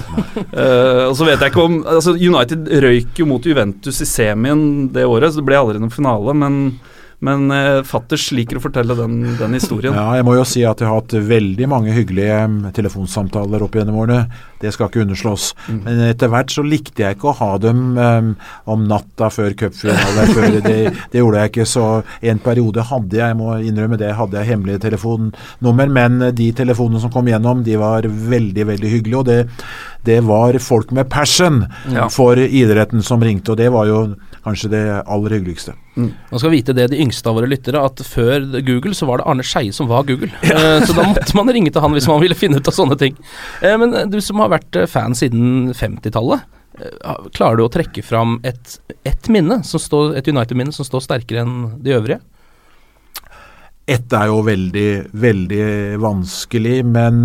og 1.10 1.16
så 1.18 1.26
vet 1.26 1.42
jeg 1.42 1.50
ikke 1.50 1.66
om 1.66 1.80
altså 1.82 2.14
United 2.14 2.70
røyk 2.86 3.18
jo 3.18 3.32
mot 3.34 3.50
Juventus 3.50 4.04
i 4.06 4.10
semien 4.14 4.62
det 4.94 5.10
året, 5.10 5.34
så 5.34 5.42
det 5.42 5.48
ble 5.50 5.58
aldri 5.58 5.82
noen 5.82 5.98
finale, 5.98 6.38
men 6.38 6.62
men 7.20 7.50
eh, 7.50 7.80
fatters 7.88 8.28
liker 8.36 8.60
å 8.60 8.62
fortelle 8.62 8.94
den, 8.98 9.16
den, 9.40 9.56
historien. 9.58 9.96
Ja, 9.98 10.12
jeg 10.20 10.26
må 10.28 10.36
jo 10.38 10.44
si 10.46 10.62
at 10.68 10.82
jeg 10.82 10.90
har 10.90 11.00
hatt 11.00 11.16
veldig 11.18 11.70
mange 11.70 11.96
hyggelige 11.96 12.44
mm, 12.46 12.60
telefonsamtaler 12.78 13.66
opp 13.66 13.78
gjennom 13.80 13.98
årene. 14.04 14.28
Det 14.62 14.70
skal 14.74 14.92
ikke 14.92 15.02
underslås. 15.02 15.48
Mm. 15.66 15.80
Men 15.88 16.04
etter 16.12 16.30
hvert 16.34 16.54
så 16.54 16.66
likte 16.66 17.02
jeg 17.02 17.18
ikke 17.18 17.32
å 17.32 17.36
ha 17.40 17.50
dem 17.62 17.82
um, 17.98 18.30
om 18.70 18.86
natta 18.90 19.32
før 19.34 19.58
cupfinalen. 19.58 20.62
det, 20.62 20.78
det 21.14 21.24
gjorde 21.24 21.42
jeg 21.42 21.54
ikke. 21.54 21.68
Så 21.70 21.86
en 22.22 22.42
periode 22.46 22.86
hadde 22.92 23.18
jeg, 23.18 23.34
jeg 23.34 23.40
må 23.42 23.52
innrømme 23.66 23.98
det, 24.02 24.14
hadde 24.18 24.38
jeg 24.38 24.52
hemmelige 24.54 24.86
telefonnummer. 24.86 25.94
Men 25.98 26.22
de 26.38 26.52
telefonene 26.58 27.02
som 27.02 27.14
kom 27.14 27.30
gjennom, 27.30 27.66
de 27.66 27.82
var 27.82 28.06
veldig, 28.06 28.70
veldig 28.76 28.94
hyggelige. 28.94 29.24
Og 29.24 29.30
det, 29.30 29.40
det 30.06 30.20
var 30.24 30.58
folk 30.64 30.92
med 30.92 31.10
passion 31.10 31.66
Ja. 31.92 32.08
for 32.10 32.36
idretten 32.38 33.02
som 33.04 33.22
ringte, 33.24 33.52
og 33.52 33.58
det 33.58 33.72
var 33.74 33.86
jo 33.90 34.16
kanskje 34.46 34.70
det 34.72 34.84
aller 35.08 35.34
hyggeligste. 35.36 35.74
Man 35.98 36.40
skal 36.40 36.52
vite 36.54 36.74
det, 36.78 36.86
de 36.92 37.00
yngste 37.04 37.28
av 37.28 37.36
våre 37.36 37.50
lyttere, 37.50 37.82
at 37.84 38.00
før 38.06 38.46
Google 38.64 38.94
så 38.96 39.08
var 39.10 39.18
det 39.20 39.26
Arne 39.28 39.44
Skeie 39.44 39.74
som 39.76 39.90
var 39.90 40.04
Google. 40.08 40.30
Ja. 40.46 40.80
så 40.86 40.94
da 40.96 41.04
måtte 41.10 41.36
man 41.36 41.50
ringe 41.52 41.72
til 41.74 41.82
han 41.84 41.92
hvis 41.98 42.08
man 42.08 42.22
ville 42.22 42.38
finne 42.38 42.62
ut 42.62 42.68
av 42.70 42.76
sånne 42.78 42.96
ting. 43.02 43.18
Eh, 43.62 43.76
men 43.82 43.96
du 44.12 44.22
som 44.24 44.40
har 44.40 44.54
vært 44.54 44.76
eh, 44.80 44.86
fan 44.88 45.18
siden 45.18 45.74
50-tallet, 45.76 46.46
eh, 46.80 47.28
klarer 47.36 47.58
du 47.60 47.66
å 47.66 47.74
trekke 47.74 48.04
fram 48.06 48.38
et, 48.48 48.78
et 49.04 49.28
minne, 49.34 49.60
som 49.68 49.82
står, 49.82 50.16
et 50.22 50.28
United-minne 50.32 50.72
som 50.72 50.86
står 50.88 51.04
sterkere 51.10 51.44
enn 51.44 51.58
de 51.84 51.98
øvrige? 51.98 52.22
Ett 53.88 54.12
er 54.14 54.28
jo 54.28 54.42
veldig, 54.44 54.88
veldig 55.16 55.68
vanskelig, 56.04 56.82
men 56.86 57.22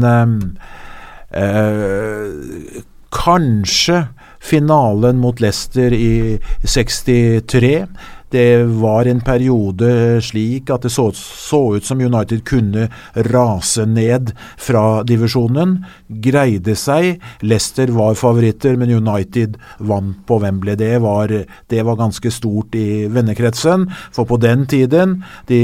eh, 1.32 2.82
kanskje 3.12 4.06
finalen 4.42 5.18
mot 5.22 5.40
Leicester 5.40 5.92
i 5.92 6.38
63. 6.64 7.86
Det 8.32 8.64
var 8.80 9.08
en 9.08 9.20
periode 9.20 10.20
slik 10.24 10.70
at 10.72 10.86
det 10.86 10.92
så, 10.94 11.10
så 11.12 11.60
ut 11.76 11.84
som 11.84 12.00
United 12.00 12.44
kunne 12.48 12.86
rase 13.28 13.84
ned 13.84 14.32
fra 14.56 15.02
divisjonen. 15.04 15.82
Greide 16.24 16.76
seg. 16.78 17.20
Leicester 17.44 17.92
var 17.92 18.16
favoritter, 18.16 18.78
men 18.80 18.94
United 18.96 19.58
vant 19.84 20.22
på 20.28 20.40
Wembley. 20.40 20.78
Det 20.80 20.96
var, 21.04 21.28
det 21.68 21.84
var 21.84 22.00
ganske 22.00 22.32
stort 22.32 22.74
i 22.78 23.04
vennekretsen. 23.12 23.90
For 24.16 24.28
på 24.28 24.40
den 24.40 24.64
tiden, 24.70 25.18
de 25.50 25.60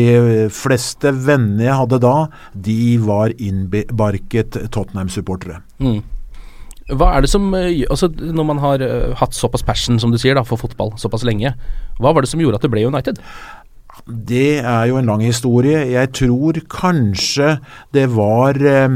fleste 0.53 1.15
vennene 1.17 1.71
jeg 1.71 1.81
hadde 1.81 2.03
da, 2.05 2.17
de 2.53 2.79
var 3.01 3.33
innbarket 3.41 4.61
Tottenham-supportere. 4.69 5.63
Mm. 5.81 6.03
Hva 6.89 7.11
er 7.15 7.25
det 7.25 7.31
som 7.31 7.51
eh, 7.57 7.85
Altså, 7.91 8.09
når 8.09 8.47
man 8.49 8.61
har 8.65 8.83
eh, 8.85 9.15
hatt 9.21 9.37
såpass 9.37 9.65
passion, 9.67 10.01
som 10.01 10.13
du 10.13 10.19
sier, 10.21 10.39
da, 10.39 10.45
for 10.47 10.61
fotball 10.61 10.95
såpass 11.01 11.27
lenge, 11.29 11.53
hva 12.01 12.15
var 12.15 12.25
det 12.25 12.33
som 12.33 12.41
gjorde 12.41 12.61
at 12.61 12.65
det 12.65 12.73
ble 12.73 12.87
United? 12.89 13.21
Det 14.07 14.61
er 14.65 14.85
jo 14.89 14.99
en 15.01 15.09
lang 15.09 15.25
historie. 15.25 15.83
Jeg 15.93 16.13
tror 16.17 16.61
kanskje 16.73 17.59
det 17.93 18.07
var 18.15 18.57
eh, 18.57 18.95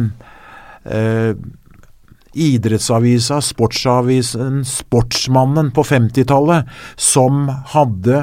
eh, 0.88 1.34
idrettsavisa, 2.32 3.42
sportsavisen 3.44 4.62
Sportsmannen 4.64 5.68
på 5.76 5.84
50-tallet, 5.84 6.70
som 6.96 7.44
hadde 7.74 8.22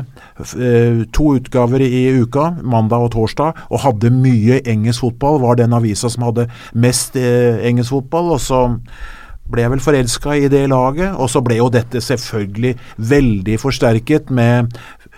eh, 0.58 1.06
to 1.14 1.36
utgaver 1.38 1.86
i 1.86 2.08
uka, 2.24 2.56
mandag 2.64 3.06
og 3.06 3.14
torsdag, 3.20 3.66
og 3.70 3.86
hadde 3.86 4.16
mye 4.16 4.64
engelsk 4.66 5.06
fotball. 5.06 5.44
Var 5.46 5.62
den 5.62 5.78
avisa 5.78 6.10
som 6.10 6.26
hadde 6.32 6.50
mest 6.74 7.20
engelsk 7.20 8.00
fotball. 8.00 8.34
og 8.40 8.42
så 8.42 8.66
ble 9.50 9.68
vel 9.74 9.82
forelska 9.84 10.36
i 10.38 10.48
det 10.52 10.68
laget, 10.72 11.14
og 11.18 11.30
så 11.30 11.42
ble 11.46 11.58
jo 11.60 11.70
dette 11.74 12.02
selvfølgelig 12.02 12.76
veldig 12.98 13.60
forsterket 13.62 14.30
med 14.30 14.74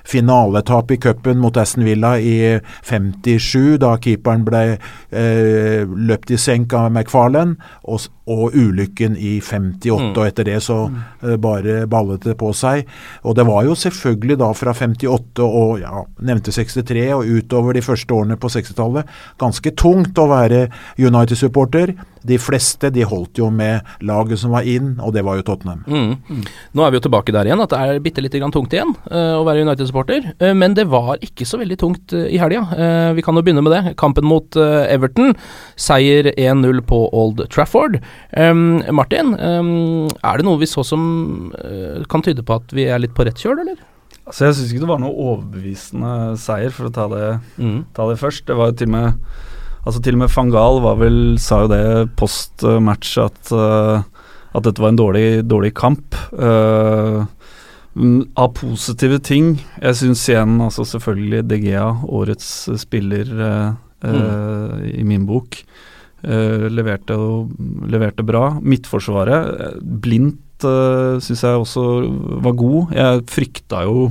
finaletap 0.08 0.90
i 0.92 0.98
cupen 0.98 1.38
mot 1.38 1.58
Aston 1.62 1.84
Villa 1.86 2.16
i 2.18 2.58
57, 2.88 3.78
da 3.84 3.92
keeperen 4.02 4.42
ble 4.48 4.62
eh, 4.74 5.84
løpt 5.86 6.32
i 6.34 6.40
senk 6.42 6.74
av 6.74 6.88
McFarlane, 6.90 7.54
og, 7.86 8.08
og 8.32 8.56
ulykken 8.58 9.18
i 9.18 9.36
58, 9.40 9.92
Mm. 10.02 10.16
og 10.18 10.24
etter 10.26 10.48
det 10.48 10.58
så 10.64 10.78
eh, 11.22 11.36
bare 11.42 11.86
ballet 11.92 12.24
det 12.26 12.34
på 12.40 12.50
seg. 12.58 12.88
Og 13.28 13.36
det 13.38 13.46
var 13.46 13.66
jo 13.68 13.76
selvfølgelig 13.78 14.40
da 14.42 14.50
fra 14.58 14.74
58 14.74 15.44
og 15.46 15.82
ja, 15.84 16.02
nevnte 16.26 16.54
63 16.56 17.06
og 17.20 17.28
utover 17.30 17.78
de 17.78 17.84
første 17.86 18.16
årene 18.16 18.40
på 18.42 18.50
60-tallet 18.50 19.12
ganske 19.42 19.76
tungt 19.78 20.18
å 20.18 20.26
være 20.32 20.64
United-supporter. 20.98 21.94
De 22.28 22.38
fleste 22.42 22.92
de 22.94 23.06
holdt 23.08 23.40
jo 23.42 23.50
med 23.54 23.88
laget 24.06 24.42
som 24.42 24.54
var 24.54 24.68
inn, 24.68 24.94
og 25.02 25.14
det 25.16 25.24
var 25.26 25.40
jo 25.40 25.46
Tottenham. 25.48 25.84
Mm. 25.88 26.44
Nå 26.78 26.86
er 26.86 26.94
vi 26.94 27.00
jo 27.00 27.06
tilbake 27.08 27.34
der 27.34 27.50
igjen, 27.50 27.64
at 27.64 27.74
det 27.74 27.80
er 27.82 28.02
bitte 28.04 28.24
lite 28.24 28.42
grann 28.42 28.54
tungt 28.54 28.74
igjen 28.76 28.94
uh, 29.10 29.40
å 29.40 29.46
være 29.48 29.66
United-supporter. 29.66 30.32
Uh, 30.42 30.52
men 30.58 30.76
det 30.78 30.88
var 30.92 31.22
ikke 31.26 31.48
så 31.48 31.60
veldig 31.62 31.80
tungt 31.82 32.16
uh, 32.16 32.28
i 32.30 32.40
helga. 32.42 32.64
Eh, 32.76 33.12
vi 33.18 33.24
kan 33.26 33.38
jo 33.38 33.44
begynne 33.46 33.64
med 33.66 33.74
det. 33.74 33.96
Kampen 34.00 34.26
mot 34.28 34.56
Everton. 34.58 35.34
Seier 35.80 36.32
1-0 36.34 36.82
på 36.88 37.00
Old 37.18 37.44
Trafford. 37.54 38.00
Um, 38.38 38.82
Martin, 38.96 39.34
um, 39.38 40.10
er 40.22 40.40
det 40.40 40.48
noe 40.48 40.60
vi 40.62 40.70
så 40.70 40.84
som 40.86 41.52
kan 42.12 42.24
tyde 42.26 42.44
på 42.46 42.58
at 42.60 42.74
vi 42.76 42.88
er 42.90 43.02
litt 43.02 43.16
på 43.18 43.26
rett 43.28 43.40
kjøl, 43.40 43.64
eller? 43.64 43.80
Altså 44.26 44.48
Jeg 44.48 44.58
syns 44.58 44.74
ikke 44.74 44.84
det 44.84 44.92
var 44.92 45.02
noe 45.02 45.16
overbevisende 45.16 46.12
seier, 46.42 46.74
for 46.76 46.90
å 46.90 46.94
ta 46.96 47.08
det, 47.12 47.26
ta 47.98 48.10
det 48.10 48.20
først. 48.22 48.46
Det 48.50 48.58
var 48.58 48.72
jo 48.72 48.78
til 48.82 48.92
og 48.92 48.96
med 48.96 49.42
Altså 49.82 50.02
Til 50.04 50.14
og 50.18 50.24
med 50.24 50.30
Fangal 50.30 50.82
var 50.84 51.00
vel, 51.02 51.40
sa 51.42 51.64
jo 51.64 51.72
det 51.72 52.12
post 52.20 52.62
match 52.84 53.16
at, 53.18 53.50
eh, 53.50 54.04
at 54.54 54.68
dette 54.68 54.84
var 54.84 54.94
en 54.94 55.00
dårlig, 55.00 55.42
dårlig 55.50 55.74
kamp. 55.74 56.14
Mm, 57.92 58.22
av 58.40 58.54
positive 58.56 59.18
ting 59.20 59.58
Jeg 59.82 59.98
syns 60.00 60.22
igjen 60.30 60.62
altså 60.64 60.86
selvfølgelig 60.88 61.42
DGA, 61.50 61.88
årets 62.08 62.48
spiller 62.80 63.28
eh, 63.36 63.74
eh, 64.08 64.78
i 64.96 65.04
min 65.08 65.26
bok, 65.28 65.58
uh, 66.24 66.68
leverte, 66.72 67.18
leverte 67.92 68.24
bra. 68.26 68.46
Midtforsvaret, 68.64 69.76
blindt 69.82 70.66
uh, 70.66 71.20
syns 71.22 71.44
jeg 71.46 71.62
også 71.62 71.84
var 72.46 72.56
god. 72.58 72.96
Jeg 72.96 73.26
frykta 73.30 73.84
jo 73.90 74.08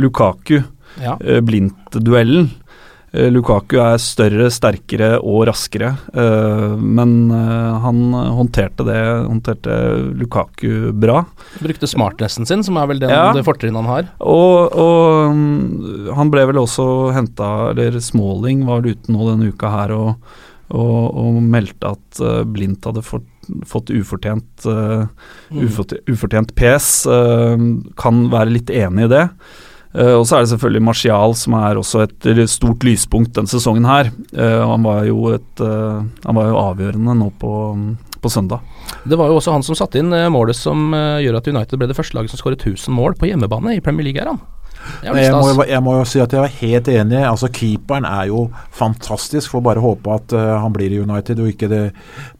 Lukaku, 0.00 0.62
Ja. 1.02 1.14
uh, 1.20 1.40
Blindt-duellen. 1.44 2.48
Eh, 3.12 3.30
Lukaku 3.32 3.78
er 3.80 3.96
større, 4.02 4.50
sterkere 4.52 5.14
og 5.22 5.46
raskere, 5.48 5.94
eh, 6.12 6.74
men 6.76 7.30
eh, 7.32 7.76
han 7.84 8.02
håndterte 8.12 8.84
det 8.84 8.98
håndterte 9.24 9.76
Lukaku 10.18 10.90
bra. 10.92 11.22
Brukte 11.62 11.88
smartnessen 11.88 12.48
sin, 12.48 12.64
som 12.66 12.76
er 12.76 12.90
vel 12.90 13.00
den, 13.00 13.12
Ja. 13.12 13.32
det 13.32 13.46
fortrinnet 13.46 13.80
han 13.80 13.88
har. 13.88 14.10
Og, 14.20 14.76
og 14.76 15.32
mm, 15.32 16.10
han 16.18 16.32
ble 16.32 16.44
vel 16.50 16.60
også 16.60 17.14
henta 17.16 17.70
Eller 17.70 17.96
Smalling 18.02 18.66
var 18.68 18.84
ute 18.84 19.12
nå 19.12 19.30
denne 19.30 19.48
uka 19.52 19.70
her 19.72 19.94
og, 19.96 20.10
og, 20.68 21.00
og 21.16 21.40
meldte 21.42 21.94
at 21.94 22.20
Blindt 22.52 22.84
hadde 22.84 23.04
fått, 23.06 23.28
fått 23.64 23.88
ufortjent 23.94 24.66
uh, 24.68 25.08
ufortjent, 25.54 26.04
ufortjent 26.10 26.52
PS. 26.58 27.06
Uh, 27.08 27.80
kan 27.96 28.26
være 28.32 28.52
litt 28.58 28.72
enig 28.74 29.08
i 29.08 29.12
det. 29.14 29.24
Uh, 29.98 30.14
og 30.20 30.26
så 30.28 30.38
er 30.38 30.44
det 30.44 30.52
selvfølgelig 30.52 30.84
Martial 30.86 31.34
som 31.38 31.56
er 31.58 31.80
også 31.80 32.04
et 32.06 32.28
stort 32.50 32.86
lyspunkt 32.86 33.34
denne 33.34 33.50
sesongen 33.50 33.88
her. 33.88 34.12
Uh, 34.32 34.62
han 34.62 34.86
var 34.86 35.02
jo 35.08 35.32
et 35.34 35.64
uh, 35.64 36.04
Han 36.26 36.38
var 36.38 36.52
jo 36.52 36.60
avgjørende 36.62 37.18
nå 37.18 37.32
på, 37.40 37.54
på 38.22 38.30
søndag. 38.30 38.62
Det 39.08 39.16
var 39.18 39.30
jo 39.30 39.38
også 39.38 39.54
han 39.54 39.64
som 39.64 39.76
satte 39.78 40.00
inn 40.00 40.12
eh, 40.14 40.28
målet 40.32 40.56
som 40.56 40.92
eh, 40.96 41.22
gjør 41.24 41.40
at 41.40 41.48
United 41.50 41.80
ble 41.80 41.88
det 41.90 41.96
første 41.96 42.16
laget 42.18 42.32
som 42.32 42.40
skåret 42.40 42.64
1000 42.64 42.94
mål 42.94 43.16
på 43.18 43.30
hjemmebane 43.30 43.76
i 43.76 43.82
Premier 43.84 44.08
League, 44.08 44.20
her 44.20 44.32
han. 44.32 44.40
Er 45.02 45.14
Jeg 45.14 45.32
må, 45.32 45.48
jo- 45.52 45.66
jeg 45.68 45.82
må 45.82 45.96
jo 45.98 46.04
si 46.08 46.20
at 46.20 46.32
jeg 46.32 46.40
var 46.40 46.54
helt 46.60 46.88
enig. 46.88 47.18
Altså 47.24 47.48
Keeperen 47.52 48.04
er 48.04 48.26
jo 48.30 48.48
fantastisk. 48.72 49.50
Får 49.52 49.62
bare 49.62 49.80
håpe 49.82 50.14
at 50.14 50.32
uh, 50.32 50.58
han 50.62 50.72
blir 50.74 50.92
i 50.92 51.00
United 51.02 51.38
og 51.40 51.48
ikke 51.52 51.68
det 51.70 51.82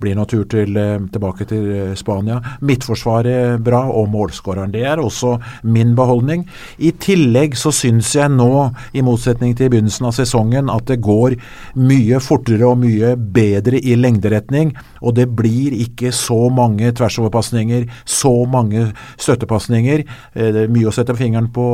blir 0.00 0.16
noe 0.18 0.26
tur 0.26 0.44
til, 0.50 0.76
uh, 0.76 0.98
tilbake 1.12 1.46
til 1.50 1.68
uh, 1.90 1.94
Spania. 1.98 2.40
Midtforsvaret 2.62 3.62
bra, 3.64 3.84
og 3.88 4.08
målskåreren. 4.12 4.72
Det 4.72 4.84
er 4.86 5.02
også 5.02 5.36
min 5.64 5.94
beholdning. 5.98 6.46
I 6.78 6.92
tillegg 7.00 7.56
så 7.58 7.72
syns 7.74 8.14
jeg 8.16 8.30
nå, 8.34 8.50
i 8.94 9.02
motsetning 9.06 9.54
til 9.56 9.68
i 9.68 9.72
begynnelsen 9.76 10.08
av 10.08 10.16
sesongen, 10.16 10.70
at 10.72 10.86
det 10.90 11.00
går 11.04 11.36
mye 11.78 12.20
fortere 12.24 12.66
og 12.68 12.78
mye 12.82 13.14
bedre 13.16 13.80
i 13.80 13.96
lengderetning. 13.98 14.74
Og 15.02 15.14
det 15.18 15.28
blir 15.36 15.74
ikke 15.76 16.12
så 16.14 16.48
mange 16.52 16.90
tversoverpasninger, 16.96 17.86
så 18.08 18.32
mange 18.50 18.88
støttepasninger. 19.20 20.04
Det 20.34 20.64
er 20.64 20.72
mye 20.72 20.88
å 20.90 20.94
sette 20.94 21.14
fingeren 21.18 21.50
på 21.54 21.68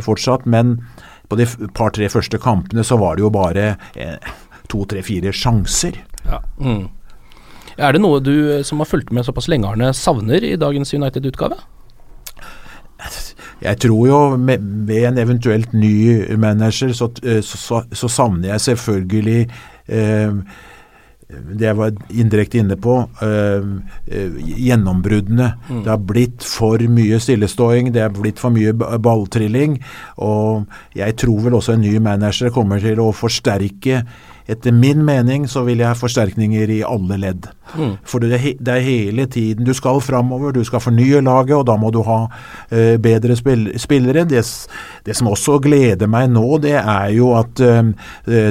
fortsatt, 0.00 0.46
men 0.48 0.78
på 1.28 1.38
de 1.40 1.46
par-tre 1.76 2.08
første 2.12 2.38
kampene 2.40 2.84
så 2.84 2.98
var 3.00 3.16
det 3.16 3.24
jo 3.26 3.32
bare 3.32 3.74
eh, 3.96 4.32
to, 4.72 4.84
tre, 4.88 5.02
fire 5.04 5.32
sjanser. 5.36 6.00
Mm. 6.60 6.88
Er 7.80 7.94
det 7.94 8.02
noe 8.02 8.20
du 8.24 8.34
eh, 8.58 8.64
som 8.66 8.82
har 8.82 8.90
fulgt 8.90 9.12
med 9.12 9.26
såpass 9.26 9.48
lenge, 9.52 9.68
Arne, 9.68 9.92
savner 9.96 10.44
i 10.44 10.56
dagens 10.60 10.92
United-utgave? 10.94 11.60
Jeg 13.62 13.78
tror 13.82 14.02
jo 14.06 14.18
med, 14.38 14.62
ved 14.86 15.08
en 15.08 15.18
eventuelt 15.18 15.72
ny 15.74 16.22
manager 16.38 16.92
så, 16.94 17.08
eh, 17.24 17.40
så, 17.42 17.58
så, 17.58 17.80
så 17.92 18.10
savner 18.10 18.52
jeg 18.52 18.66
selvfølgelig 18.68 19.40
eh, 19.88 20.36
det 21.52 21.66
jeg 21.68 21.78
var 21.78 21.92
indirekte 22.10 22.60
inne 22.62 22.76
på, 22.80 22.98
øh, 23.24 23.68
gjennombruddene. 24.56 25.52
Mm. 25.68 25.82
Det 25.84 25.92
har 25.92 26.02
blitt 26.12 26.46
for 26.46 26.82
mye 26.92 27.20
stilleståing, 27.22 27.92
det 27.94 28.04
har 28.04 28.12
blitt 28.16 28.42
for 28.42 28.54
mye 28.54 28.74
balltrilling. 28.74 29.78
Og 30.18 30.66
jeg 30.98 31.16
tror 31.16 31.46
vel 31.46 31.58
også 31.58 31.76
en 31.76 31.86
ny 31.86 31.96
manager 32.02 32.52
kommer 32.54 32.82
til 32.82 33.00
å 33.02 33.12
forsterke 33.16 34.04
Etter 34.50 34.74
min 34.74 35.04
mening 35.06 35.44
så 35.50 35.62
vil 35.66 35.82
jeg 35.82 35.86
ha 35.92 35.94
forsterkninger 35.94 36.70
i 36.74 36.80
alle 36.82 37.18
ledd. 37.22 37.46
Mm. 37.72 37.94
For 38.04 38.22
det 38.22 38.36
er, 38.36 38.46
det 38.60 38.72
er, 38.74 38.82
hele 38.82 39.26
tiden 39.30 39.64
Du 39.64 39.72
skal 39.74 40.00
framover, 40.04 40.52
du 40.52 40.64
skal 40.64 40.82
fornye 40.82 41.22
laget, 41.24 41.54
og 41.56 41.66
da 41.68 41.76
må 41.80 41.92
du 41.94 42.02
ha 42.06 42.18
uh, 42.26 42.96
bedre 43.02 43.36
spill 43.38 43.70
spillere. 43.80 44.24
Det, 44.28 44.42
det, 45.06 45.16
som 45.16 45.30
også 45.32 45.58
gleder 45.62 46.10
meg 46.10 46.30
nå, 46.32 46.58
det 46.62 46.76
er 46.80 47.12
jo 47.16 47.32
at 47.38 47.62
uh, 47.62 47.92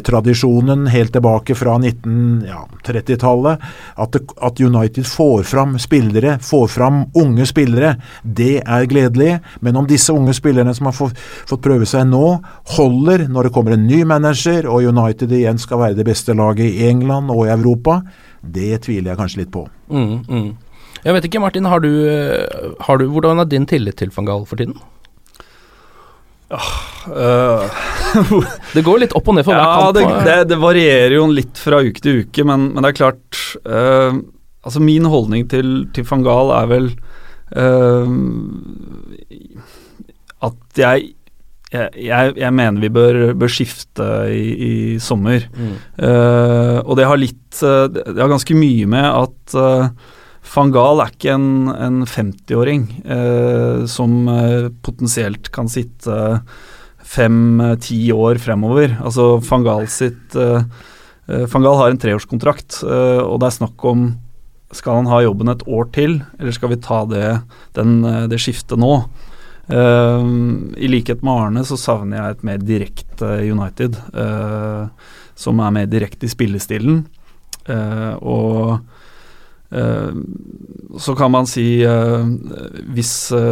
tradisjonen 0.06 0.88
helt 0.92 1.14
tilbake 1.14 1.56
fra 1.58 1.78
1930-tallet, 1.82 3.62
ja, 3.62 4.06
at, 4.06 4.18
at, 4.18 4.62
United 4.62 5.08
får 5.08 5.44
fram 5.50 5.78
spillere, 5.82 6.38
får 6.44 6.68
fram 6.72 7.04
unge 7.18 7.46
spillere, 7.50 7.96
det 8.24 8.62
er 8.62 8.88
gledelig. 8.90 9.38
Men 9.62 9.80
om 9.82 9.90
disse 9.90 10.14
unge 10.14 10.34
spillerne 10.38 10.74
som 10.78 10.90
har 10.90 10.98
fått, 10.98 11.20
fått 11.50 11.64
prøve 11.66 11.88
seg 11.90 12.08
nå, 12.10 12.26
holder 12.78 13.28
når 13.32 13.48
det 13.48 13.54
kommer 13.56 13.76
en 13.76 13.88
ny 13.88 14.04
manager 14.08 14.68
og 14.72 14.88
United 14.88 15.32
igjen 15.36 15.60
skal 15.62 15.82
være 15.86 16.00
det 16.00 16.08
beste 16.08 16.36
laget 16.38 16.68
i 16.72 16.88
England 16.90 17.32
og 17.34 17.46
i 17.48 17.54
Europa, 17.54 18.02
det 18.42 18.84
tviler 18.86 19.14
jeg 19.14 19.20
kanskje 19.20 19.44
litt 19.44 19.54
på. 19.54 19.66
Mm, 19.94 20.16
mm. 20.26 20.50
Jeg 21.02 21.16
vet 21.16 21.28
ikke, 21.28 21.42
Martin, 21.42 21.68
har 21.70 21.82
du, 21.82 21.92
har 22.86 23.00
du, 23.02 23.08
hvordan 23.10 23.42
er 23.42 23.50
din 23.50 23.66
tillit 23.70 23.98
til 24.02 24.12
van 24.14 24.28
Gaal 24.28 24.46
for 24.50 24.62
tiden? 24.62 24.76
Uh, 26.52 27.64
det 28.76 28.84
går 28.84 29.06
litt 29.06 29.16
opp 29.16 29.30
og 29.32 29.38
ned 29.38 29.48
for 29.48 29.56
ja, 29.56 29.64
hver 29.64 29.72
kamp. 29.72 29.96
Det, 29.96 30.28
det, 30.28 30.50
det, 30.52 30.60
varierer 30.60 31.16
jo 31.16 31.24
litt 31.32 31.62
fra 31.62 31.80
uke 31.80 32.04
til 32.04 32.26
uke, 32.26 32.46
men, 32.48 32.68
men 32.74 32.84
det 32.84 32.92
er 32.92 32.98
klart 33.00 33.40
uh, 33.64 34.20
Altså 34.62 34.82
Min 34.84 35.08
holdning 35.10 35.48
til, 35.50 35.88
til 35.96 36.06
van 36.06 36.26
Gaal 36.28 36.52
er 36.60 36.68
vel 36.70 36.92
uh, 37.56 38.12
at 40.46 40.82
jeg 40.84 41.14
jeg, 41.72 42.34
jeg, 42.36 42.52
mener 42.52 42.84
vi 42.84 42.90
bør, 42.92 43.20
bør 43.40 43.52
skifte 43.52 44.08
i, 44.36 44.48
i 44.52 44.74
sommer. 45.00 45.46
Mm. 45.56 45.76
Uh, 45.96 46.80
og 46.84 46.98
det 47.00 47.08
har 47.08 47.20
litt 47.20 47.62
uh, 47.64 47.88
Det 47.88 48.18
har 48.20 48.32
ganske 48.32 48.58
mye 48.58 48.90
med 48.92 49.08
at 49.08 49.56
uh, 49.56 50.18
van 50.52 50.74
Gahl 50.74 51.00
er 51.00 51.14
ikke 51.14 51.32
en, 51.32 51.70
en 51.72 52.02
50-åring 52.10 52.88
som 53.88 54.16
potensielt 54.84 55.52
kan 55.54 55.70
sitte 55.70 56.16
fem-ti 57.08 58.00
år 58.12 58.40
fremover. 58.42 58.98
Altså 59.06 59.36
van 59.46 59.64
Gahl 59.64 59.86
sitt 59.94 60.34
Van 60.34 61.62
Gahl 61.62 61.78
har 61.78 61.94
en 61.94 62.02
treårskontrakt, 62.02 62.82
og 62.82 63.38
det 63.38 63.48
er 63.48 63.56
snakk 63.62 63.86
om 63.86 64.08
skal 64.76 65.04
han 65.04 65.12
ha 65.14 65.22
jobben 65.22 65.54
et 65.54 65.64
år 65.70 65.88
til, 65.94 66.18
eller 66.42 66.58
skal 66.58 66.74
vi 66.74 66.82
ta 66.84 67.04
det, 67.14 67.30
den, 67.78 68.02
det 68.34 68.42
skiftet 68.42 68.82
nå? 68.82 68.96
Uh, 69.72 70.24
I 70.78 70.90
likhet 70.92 71.24
med 71.24 71.34
Arne 71.34 71.66
så 71.68 71.80
savner 71.80 72.20
jeg 72.20 72.36
et 72.36 72.48
mer 72.48 72.64
direkte 72.66 73.34
United, 73.48 74.00
uh, 74.16 74.88
som 75.40 75.62
er 75.64 75.76
mer 75.80 75.92
direkte 75.92 76.28
i 76.28 76.34
spillestilen. 76.34 77.06
Uh, 77.70 78.16
og 78.22 78.82
så 79.72 81.14
kan 81.16 81.30
man 81.32 81.46
si 81.48 81.64
hvis 82.92 83.12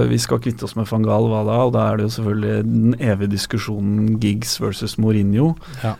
vi 0.09 0.17
skal 0.19 0.41
kvitte 0.43 0.65
oss 0.67 0.73
med 0.75 0.89
van 0.89 1.05
Gaal, 1.07 1.29
hva 1.31 1.45
da? 1.47 1.59
Og 1.63 1.71
da 1.71 1.85
er 1.85 1.95
det 1.95 2.09
jo 2.09 2.11
selvfølgelig 2.17 2.65
den 2.65 2.97
evige 2.99 3.31
diskusjonen 3.37 4.17
Giggs 4.19 4.57
versus 4.59 4.97
Mourinho. 4.99 5.53
Ja. 5.79 5.93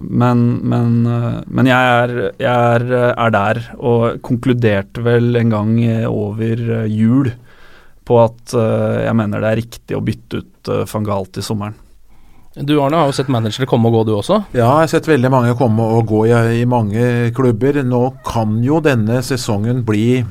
men, 0.00 0.40
men, 0.72 0.96
men 1.04 1.68
jeg, 1.68 1.98
er, 1.98 2.14
jeg 2.40 2.78
er, 2.78 2.86
er, 3.10 3.34
der, 3.36 3.60
og 3.76 4.22
konkluderte 4.24 5.04
vel 5.04 5.36
en 5.36 5.52
gang 5.52 5.76
over 6.08 6.64
jul 6.88 7.28
på 8.08 8.16
at 8.22 8.56
uh, 8.56 9.04
jeg 9.04 9.14
mener 9.18 9.44
det 9.44 9.50
er 9.52 9.60
riktig 9.60 9.98
å 9.98 10.02
bytte 10.04 10.40
ut 10.40 10.72
uh, 10.72 10.86
van 10.88 11.06
Gaal 11.06 11.28
til 11.34 11.44
sommeren. 11.44 11.76
Du 12.58 12.72
Arne 12.82 12.98
har 12.98 13.06
jo 13.10 13.14
sett 13.14 13.28
managere 13.30 13.68
komme 13.70 13.90
og 13.90 13.98
gå, 13.98 14.00
du 14.08 14.16
også? 14.16 14.40
Ja, 14.56 14.64
jeg 14.64 14.88
har 14.88 14.90
sett 14.90 15.06
veldig 15.06 15.30
mange 15.30 15.54
komme 15.58 15.84
og 15.94 16.08
gå 16.10 16.24
i, 16.26 16.34
i 16.62 16.66
mange 16.66 17.30
klubber. 17.36 17.78
Nå 17.86 18.02
kan 18.26 18.56
jo 18.64 18.80
denne 18.82 19.20
sesongen 19.22 19.84
bli 19.86 20.24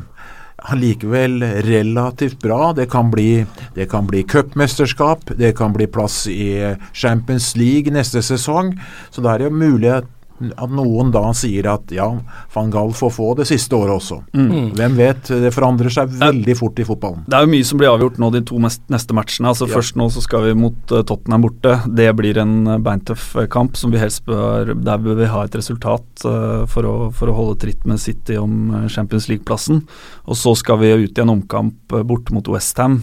likevel 0.75 1.43
relativt 1.63 2.41
bra. 2.43 2.73
Det 2.75 2.89
kan 2.91 3.13
bli, 3.13 3.45
det 3.77 3.87
kan 3.93 4.09
bli 4.09 4.25
cupmesterskap, 4.27 5.31
det 5.37 5.53
kan 5.55 5.71
bli 5.77 5.87
plass 5.87 6.25
i 6.27 6.75
Champions 6.91 7.53
League 7.55 7.93
neste 7.93 8.25
sesong. 8.25 8.73
Så 9.09 9.23
da 9.23 9.33
er 9.33 9.45
det 9.45 9.47
jo 9.47 9.61
mulighet 9.61 10.11
at 10.37 10.69
noen 10.69 11.09
da 11.13 11.23
sier 11.37 11.65
at 11.71 11.91
ja, 11.93 12.05
van 12.53 12.69
Gaal 12.73 12.91
får 12.95 13.11
få 13.15 13.31
det 13.39 13.47
siste 13.49 13.73
året 13.77 13.95
også. 13.95 14.19
Mm. 14.37 14.47
mm. 14.47 14.67
Hvem 14.77 14.97
vet? 14.99 15.31
Det 15.45 15.51
forandrer 15.53 15.93
seg 15.93 16.11
veldig 16.19 16.55
fort 16.59 16.81
i 16.81 16.85
fotballen. 16.87 17.23
Det 17.25 17.37
er 17.37 17.45
jo 17.45 17.51
mye 17.55 17.67
som 17.67 17.81
blir 17.81 17.91
avgjort 17.91 18.19
nå 18.21 18.29
de 18.35 18.43
to 18.47 18.59
neste 18.61 19.17
matchene. 19.17 19.49
altså 19.51 19.67
ja. 19.67 19.73
Først 19.73 19.97
nå 19.99 20.09
så 20.13 20.23
skal 20.23 20.45
vi 20.45 20.55
mot 20.57 20.93
uh, 20.93 21.01
Tottenham 21.01 21.47
borte. 21.47 21.77
Det 21.87 22.09
blir 22.19 22.37
en 22.43 22.55
uh, 22.69 22.77
beintøff 22.83 23.31
uh, 23.37 23.47
kamp 23.51 23.79
som 23.79 23.93
vi 23.93 24.01
helst 24.01 24.25
bør 24.27 24.73
Der 24.75 25.01
bør 25.01 25.17
vi 25.21 25.31
ha 25.31 25.43
et 25.45 25.57
resultat 25.57 26.25
uh, 26.25 26.65
for, 26.69 26.85
å, 26.85 26.95
for, 27.15 27.31
å, 27.31 27.37
holde 27.37 27.57
tritt 27.63 27.85
med 27.89 28.01
City 28.01 28.37
om 28.37 28.85
Champions 28.93 29.29
League-plassen. 29.31 29.81
Og 30.29 30.37
så 30.37 30.53
skal 30.57 30.81
vi 30.83 30.93
ut 31.05 31.17
i 31.17 31.23
en 31.23 31.33
omkamp 31.33 31.97
borte 32.07 32.33
mot 32.35 32.47
Westham. 32.51 32.99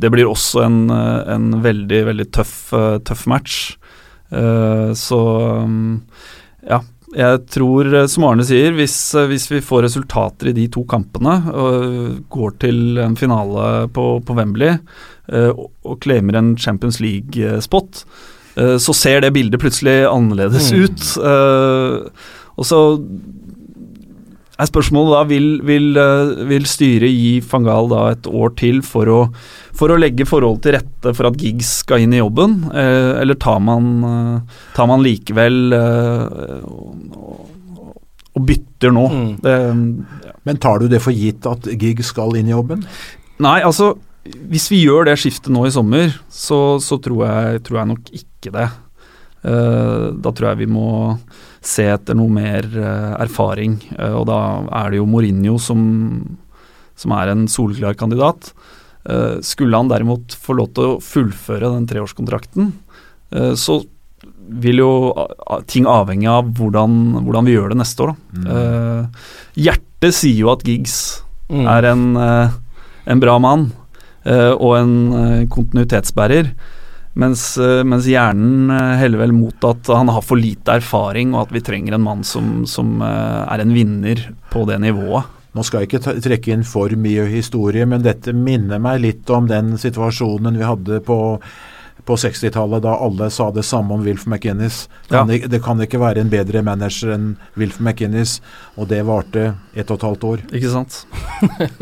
det 0.00 0.10
blir 0.10 0.28
også 0.28 0.64
en, 0.64 0.78
en 0.90 1.46
veldig, 1.62 2.00
veldig 2.10 2.26
tøff, 2.34 2.56
tøff 3.06 3.24
match. 3.30 3.74
Eh, 4.34 4.92
så 4.98 5.20
mm, 5.68 6.00
ja, 6.68 6.80
jeg 7.14 7.40
tror, 7.54 7.90
eh, 7.94 8.06
som 8.10 8.26
Arne 8.28 8.46
sier, 8.46 8.74
hvis, 8.76 8.96
eh, 9.14 9.28
hvis, 9.30 9.48
vi 9.52 9.62
får 9.64 9.86
resultater 9.86 10.50
i 10.50 10.56
de 10.56 10.66
to 10.72 10.84
kampene 10.90 11.38
og 11.52 12.22
går 12.34 12.56
til 12.66 13.00
en 13.04 13.16
finale 13.18 13.88
på, 13.94 14.08
på 14.26 14.38
Wembley 14.38 14.78
og, 15.24 15.68
og 15.88 16.00
claimer 16.04 16.36
en 16.36 16.50
Champions 16.60 16.98
League-spot, 17.00 18.02
så 18.54 18.92
ser 18.94 19.22
det 19.24 19.30
bildet 19.32 19.58
plutselig 19.58 20.02
annerledes 20.04 20.68
mm. 20.68 20.82
ut. 20.84 21.06
Og 22.60 22.66
så 22.68 22.80
er 24.54 24.68
spørsmålet 24.70 25.14
da 25.16 25.22
vil, 25.30 25.48
vil, 25.66 25.88
eh, 25.98 26.44
vil 26.50 26.68
styret 26.68 27.10
gi 27.10 27.32
Fangal 27.42 27.88
da 27.90 28.04
et 28.12 28.28
år 28.30 28.54
til 28.60 28.82
for 28.86 29.10
å, 29.10 29.18
for 29.74 29.90
å 29.90 29.98
legge 29.98 30.28
forhold 30.28 30.62
til 30.62 30.76
rette 30.76 31.14
for 31.16 31.30
at 31.30 31.40
Giggs 31.40 31.72
skal 31.82 32.04
inn 32.04 32.14
i 32.14 32.22
jobben, 32.22 32.60
eh, 32.70 33.18
eller 33.22 33.38
tar 33.40 33.58
man, 33.64 33.90
eh, 34.10 34.62
tar 34.76 34.90
man 34.90 35.02
likevel 35.04 35.74
eh, 35.74 36.62
og, 36.70 37.50
og, 38.30 38.40
bytter 38.46 38.94
nå? 38.94 39.04
Mm. 39.10 39.28
Det, 39.42 39.58
ja. 40.28 40.38
Men 40.44 40.62
tar 40.62 40.82
du 40.82 40.88
det 40.92 41.02
for 41.02 41.14
gitt 41.14 41.46
at 41.50 41.66
Giggs 41.74 42.14
skal 42.14 42.36
inn 42.38 42.50
i 42.50 42.54
jobben? 42.54 42.86
Nei, 43.42 43.58
altså 43.66 43.96
hvis 44.24 44.70
vi 44.72 44.84
gjør 44.84 45.08
det 45.08 45.18
skiftet 45.20 45.52
nå 45.52 45.66
i 45.68 45.72
sommer, 45.74 46.14
så, 46.32 46.78
så 46.80 46.98
tror, 47.02 47.24
jeg, 47.26 47.64
tror, 47.66 47.80
jeg, 47.80 47.90
nok 47.90 48.12
ikke 48.16 48.52
det. 48.54 48.68
Eh, 49.44 50.06
da 50.24 50.32
tror 50.32 50.52
jeg 50.52 50.62
vi 50.62 50.70
må 50.72 50.86
se 51.64 51.86
etter 51.88 52.16
noe 52.18 52.32
mer 52.32 52.68
uh, 52.76 53.14
erfaring. 53.22 53.78
Uh, 53.96 54.20
og 54.20 54.28
da 54.30 54.38
er 54.82 54.92
det 54.92 55.00
jo 55.00 55.08
Mourinho 55.08 55.56
som, 55.62 55.80
som 56.98 57.14
er 57.16 57.32
en 57.32 57.46
solklar 57.50 57.96
kandidat. 57.98 58.52
Uh, 59.04 59.40
skulle 59.44 59.76
han 59.76 59.90
derimot 59.92 60.36
få 60.40 60.56
lov 60.60 60.72
til 60.76 60.94
å 60.94 61.00
fullføre 61.04 61.72
den 61.76 61.88
treårskontrakten, 61.90 62.72
så 63.58 63.80
vil 64.62 64.78
jo 64.78 64.90
ting 65.66 65.88
avhenge 65.90 66.28
av 66.30 66.52
hvordan, 66.54 66.92
hvordan, 67.24 67.48
vi 67.48 67.56
gjør 67.56 67.72
det 67.72 67.78
neste 67.80 68.04
år. 68.04 68.12
Mm. 68.30 69.08
hjertet 69.58 70.14
sier 70.14 70.36
jo 70.38 70.52
at 70.52 70.62
Giggs 70.62 70.94
mm. 71.48 71.64
er 71.72 71.88
en, 71.88 72.04
en, 72.14 73.22
bra 73.24 73.34
mann 73.42 73.64
og 74.28 74.76
en 74.78 74.94
kontinuitetsbærer. 75.50 76.52
Mens, 77.14 77.58
eh, 77.58 77.84
mens, 77.86 78.06
hjernen 78.10 78.70
eh, 78.74 78.96
heller 78.98 79.22
vel 79.22 79.32
mot 79.32 79.64
at 79.64 79.86
han 79.86 80.10
har 80.10 80.22
for 80.26 80.40
lite 80.40 80.80
erfaring, 80.80 81.34
og 81.34 81.46
at 81.46 81.54
vi 81.54 81.62
trenger 81.62 81.94
en 81.94 82.02
mann 82.02 82.24
som, 82.26 82.64
som 82.66 82.98
eh, 83.02 83.42
er 83.54 83.62
en 83.62 83.74
vinner 83.74 84.24
på 84.50 84.64
det 84.66 84.80
nivået. 84.82 85.30
Nå 85.54 85.62
skal 85.62 85.84
jeg 85.84 85.92
ikke 85.92 86.16
trekke 86.18 86.50
inn 86.50 86.64
for 86.66 86.90
mye 86.98 87.28
historie, 87.30 87.86
men 87.86 88.02
dette 88.02 88.34
minner 88.34 88.82
meg 88.82 89.04
litt 89.04 89.30
om 89.30 89.46
den 89.46 89.76
situasjonen 89.78 90.58
vi 90.58 90.66
hadde 90.66 91.00
på 91.06 91.20
på 92.04 92.18
60-tallet, 92.20 92.82
da 92.84 92.98
alle 93.00 93.30
sa 93.32 93.46
det 93.54 93.62
samme 93.64 93.94
om 93.96 94.02
Wilf 94.04 94.26
McInnes. 94.28 94.82
Ja. 95.08 95.22
Det 95.24 95.62
kan 95.64 95.78
ikke 95.80 95.96
være 96.02 96.20
en 96.20 96.28
bedre 96.28 96.60
manager 96.60 97.14
enn 97.14 97.30
Wilf 97.56 97.78
McInnes, 97.80 98.34
og 98.76 98.90
det 98.90 98.98
varte 99.08 99.54
ett 99.72 99.88
og 99.88 99.96
et 99.96 100.04
halvt 100.04 100.26
år. 100.28 100.42
Ikke 100.58 100.72
sant. 100.74 100.98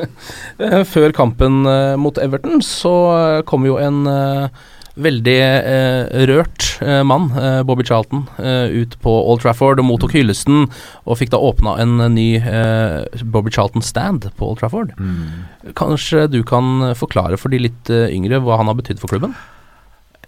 Før 0.92 1.16
kampen 1.16 1.64
mot 1.98 2.22
Everton 2.22 2.62
så 2.62 2.94
kom 3.50 3.66
jo 3.66 3.80
en 3.82 4.04
veldig 5.00 5.36
eh, 5.40 6.24
rørt 6.28 6.66
eh, 6.84 7.00
mann, 7.06 7.30
eh, 7.38 7.62
Bobby 7.64 7.84
Charlton, 7.88 8.26
eh, 8.38 8.68
ut 8.82 8.98
på 9.00 9.12
Old 9.12 9.40
Trafford 9.44 9.80
og 9.80 9.88
mottok 9.88 10.12
hyllesten, 10.16 10.66
og 11.06 11.18
fikk 11.20 11.32
da 11.32 11.40
åpna 11.40 11.78
en 11.82 11.96
ny 12.12 12.26
eh, 12.36 13.24
Bobby 13.24 13.52
Charlton-stand 13.54 14.28
på 14.36 14.50
Old 14.50 14.60
Trafford. 14.60 14.92
Mm. 14.98 15.72
Kanskje 15.78 16.26
du 16.32 16.42
kan 16.44 16.92
forklare 16.98 17.40
for 17.40 17.52
de 17.52 17.62
litt 17.68 17.92
eh, 17.92 18.10
yngre 18.12 18.42
hva 18.44 18.60
han 18.60 18.68
har 18.68 18.78
betydd 18.82 19.00
for 19.00 19.12
klubben? 19.14 19.34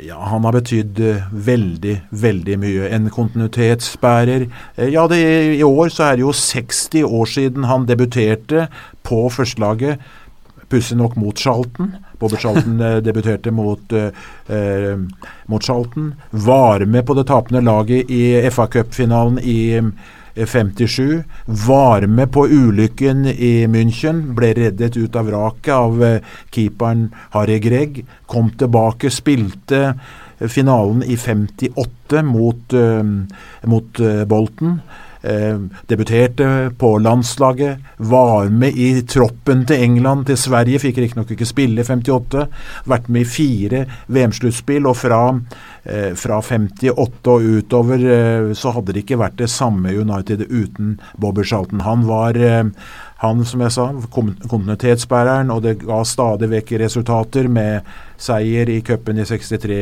Ja, 0.03 0.19
han 0.27 0.43
har 0.43 0.57
betydd 0.57 0.99
veldig, 1.31 1.93
veldig 2.11 2.57
mye. 2.59 2.89
En 2.97 3.07
kontinuitetsbærer. 3.15 4.49
Ja, 4.91 5.05
det, 5.07 5.21
i 5.55 5.63
år 5.63 5.93
så 5.95 6.09
er 6.09 6.19
det 6.19 6.25
jo 6.25 6.33
60 6.35 7.05
år 7.07 7.31
siden 7.31 7.69
han 7.71 7.87
debuterte 7.87 8.67
på 9.07 9.21
førstelaget 9.31 10.03
pussig 10.73 10.99
nok 10.99 11.15
mot 11.21 11.39
Charlton. 11.39 11.95
Bobby 12.19 12.37
Charlton 12.37 12.81
eh, 12.81 12.97
debuterte 13.03 13.51
mot, 13.51 13.93
eh, 13.93 14.99
mot 15.47 15.63
Charlton. 15.63 16.15
Var 16.31 16.85
med 16.85 17.07
på 17.07 17.15
det 17.15 17.27
tapende 17.27 17.61
laget 17.61 18.11
i 18.11 18.51
FA 18.51 18.67
Cup-finalen 18.67 19.39
i 19.39 19.81
57. 20.35 21.23
Var 21.47 22.07
med 22.07 22.33
på 22.33 22.47
ulykken 22.47 23.27
i 23.27 23.67
München. 23.71 24.35
Ble 24.35 24.53
reddet 24.55 24.97
ut 24.97 25.17
av 25.17 25.31
vraket 25.31 25.75
av 25.75 26.03
keeperen 26.51 27.09
Harry 27.37 27.61
Gregg. 27.63 28.03
Kom 28.27 28.51
tilbake, 28.59 29.11
spilte 29.15 29.95
finalen 30.51 31.05
i 31.07 31.17
58 31.17 32.23
mot, 32.27 32.75
mot 33.63 34.01
Bolton. 34.27 34.81
Eh, 35.25 35.59
debuterte 35.87 36.71
på 36.79 36.99
landslaget, 36.99 37.79
var 37.97 38.49
med 38.49 38.77
i 38.77 39.03
troppen 39.09 39.63
til 39.67 39.81
England, 39.81 40.27
til 40.29 40.37
Sverige, 40.37 40.83
fikk 40.83 40.99
riktignok 41.01 41.31
ikke 41.33 41.49
spille 41.49 41.81
i 41.81 41.87
58. 41.89 42.45
Vært 42.85 43.09
med 43.09 43.25
i 43.25 43.31
fire 43.33 43.81
VM-sluttspill, 44.13 44.85
og 44.85 44.99
fra, 45.01 45.23
eh, 45.85 46.13
fra 46.13 46.43
58 46.43 47.33
og 47.33 47.41
utover 47.41 48.05
eh, 48.05 48.53
så 48.53 48.75
hadde 48.77 48.93
det 48.93 49.07
ikke 49.07 49.23
vært 49.23 49.41
det 49.41 49.49
samme 49.49 49.97
United 49.97 50.45
uten 50.51 51.01
Bobby 51.17 51.45
Charlton. 51.45 51.81
Han 51.89 52.05
var 52.05 52.37
han, 53.25 53.45
som 53.49 53.63
jeg 53.65 53.75
sa, 53.75 53.89
kontinuitetsbæreren, 54.15 55.53
og 55.55 55.63
det 55.65 55.79
ga 55.85 56.03
stadig 56.07 56.51
vekk 56.53 56.75
resultater 56.85 57.49
med 57.53 57.89
seier 58.21 58.69
i 58.71 58.79
cupen 58.85 59.19
i 59.19 59.27
63, 59.27 59.79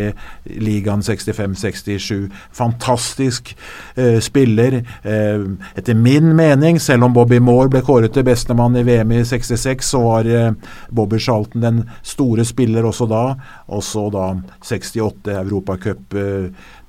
ligaen 0.63 1.03
65-67. 1.05 2.31
Fantastisk 2.57 3.53
eh, 3.97 4.19
spiller. 4.25 4.81
Eh, 5.03 5.45
etter 5.79 5.99
min 5.99 6.33
mening, 6.37 6.81
selv 6.81 7.07
om 7.07 7.15
Bobby 7.17 7.41
Moore 7.43 7.71
ble 7.73 7.83
kåret 7.85 8.15
til 8.15 8.27
bestemann 8.27 8.77
i 8.79 8.85
VM 8.87 9.13
i 9.17 9.23
66, 9.29 9.93
så 9.93 10.03
var 10.07 10.31
eh, 10.31 10.53
Bobby 10.91 11.21
Charlton 11.21 11.65
den 11.65 11.83
store 12.03 12.47
spiller 12.49 12.89
også 12.89 13.09
da. 13.11 13.25
Og 13.73 13.85
så 13.87 14.09
da 14.13 14.33
68 14.63 15.43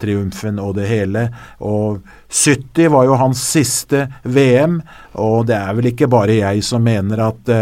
Europacup-triumfen 0.04 0.60
og 0.60 0.76
det 0.76 0.88
hele. 0.88 1.30
Og 1.60 2.02
70 2.30 2.92
var 2.92 3.06
jo 3.06 3.18
hans 3.20 3.42
siste 3.54 4.08
VM, 4.24 4.82
og 5.14 5.48
det 5.48 5.58
er 5.58 5.74
vel 5.74 5.92
ikke 5.94 6.08
bare 6.12 6.42
jeg 6.42 6.64
som 6.64 6.84
mener 6.84 7.30
at 7.30 7.54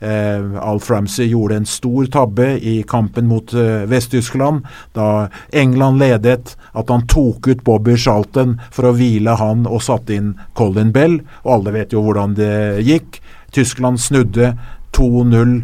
Eh, 0.00 0.62
Alf 0.62 0.90
Ramsey 0.92 1.26
gjorde 1.26 1.56
en 1.56 1.64
stor 1.66 2.06
tabbe 2.06 2.44
i 2.62 2.84
kampen 2.86 3.26
mot 3.26 3.50
eh, 3.50 3.82
Vest-Tyskland, 3.90 4.60
da 4.94 5.26
England 5.50 5.98
ledet, 5.98 6.52
at 6.70 6.92
han 6.92 7.02
tok 7.10 7.48
ut 7.48 7.64
Bobby 7.66 7.96
Charlton 7.98 8.60
for 8.70 8.86
å 8.86 8.92
hvile 8.94 9.34
han 9.40 9.66
og 9.66 9.82
satte 9.82 10.14
inn 10.14 10.36
Colin 10.54 10.92
Bell. 10.94 11.18
Og 11.42 11.50
alle 11.56 11.74
vet 11.80 11.96
jo 11.96 12.04
hvordan 12.06 12.36
det 12.38 12.84
gikk. 12.86 13.18
Tyskland 13.50 13.98
snudde 13.98 14.52
2-0 14.94 15.58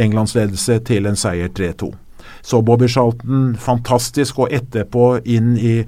Englands 0.00 0.32
ledelse 0.32 0.80
til 0.88 1.04
en 1.04 1.20
seier 1.20 1.52
3-2. 1.52 1.92
Så 2.44 2.60
Bobby 2.62 2.88
Charlton, 2.88 3.54
fantastisk, 3.56 4.42
og 4.44 4.52
etterpå 4.52 5.14
inn 5.24 5.54
i, 5.56 5.78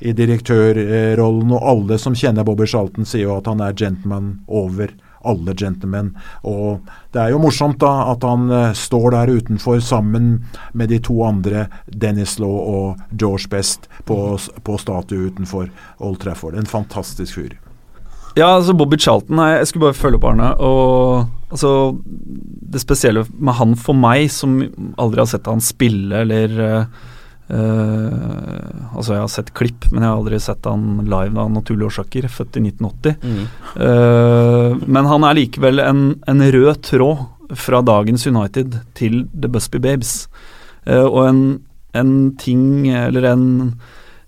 i 0.00 0.14
direktørrollen. 0.16 1.52
Og 1.52 1.66
alle 1.74 1.98
som 2.00 2.16
kjenner 2.16 2.46
Bobby 2.48 2.64
Charlton, 2.64 3.04
sier 3.04 3.26
jo 3.26 3.36
at 3.36 3.50
han 3.50 3.60
er 3.60 3.76
gentleman 3.76 4.38
over 4.48 4.94
alle 5.28 5.54
gentlemen. 5.54 6.14
Og 6.48 6.80
det 7.12 7.20
er 7.22 7.34
jo 7.34 7.42
morsomt 7.42 7.80
da 7.82 7.92
at 8.14 8.24
han 8.24 8.48
uh, 8.48 8.72
står 8.72 9.10
der 9.16 9.34
utenfor 9.36 9.80
sammen 9.84 10.46
med 10.72 10.92
de 10.94 11.00
to 11.04 11.20
andre, 11.26 11.66
Dennis 11.86 12.38
Law 12.40 12.56
og 12.56 13.02
George 13.12 13.50
Best, 13.52 13.88
på, 14.08 14.38
på 14.64 14.78
statue 14.80 15.28
utenfor 15.28 15.68
Old 15.98 16.22
Trafford. 16.24 16.56
En 16.56 16.70
fantastisk 16.70 17.36
fyr. 17.36 17.58
Ja, 18.38 18.54
altså 18.54 18.72
Bobby 18.72 18.98
Charlton 19.00 19.40
Jeg 19.42 19.66
skulle 19.66 19.88
bare 19.88 19.98
følge 19.98 20.18
opp 20.20 20.28
Arne. 20.30 20.52
Og 20.62 21.37
altså 21.48 21.70
Det 22.04 22.80
spesielle 22.82 23.24
med 23.38 23.56
han 23.58 23.76
for 23.80 23.96
meg, 23.96 24.28
som 24.32 24.58
aldri 25.00 25.22
har 25.22 25.30
sett 25.30 25.48
han 25.48 25.62
spille 25.64 26.24
eller 26.24 26.58
uh, 26.62 27.06
altså 27.48 29.14
Jeg 29.14 29.22
har 29.22 29.32
sett 29.32 29.54
klipp, 29.56 29.88
men 29.90 30.02
jeg 30.02 30.10
har 30.10 30.18
aldri 30.18 30.40
sett 30.42 30.68
han 30.68 31.06
live 31.08 31.40
av 31.40 31.52
naturlige 31.54 31.88
årsaker. 31.92 32.28
Født 32.28 32.58
i 32.60 32.66
1980. 32.68 33.16
Mm. 33.22 33.44
Uh, 33.80 34.76
men 34.84 35.08
han 35.08 35.24
er 35.24 35.38
likevel 35.40 35.82
en, 35.84 36.02
en, 36.28 36.44
rød 36.52 36.82
tråd 36.90 37.24
fra 37.56 37.80
dagens 37.80 38.26
United 38.28 38.76
til 38.98 39.22
The 39.32 39.48
Busby 39.48 39.80
Babes. 39.80 40.26
Uh, 40.84 41.06
og 41.06 41.22
en, 41.24 41.40
en, 41.96 42.12
ting, 42.40 42.90
eller 42.92 43.30
en, 43.32 43.48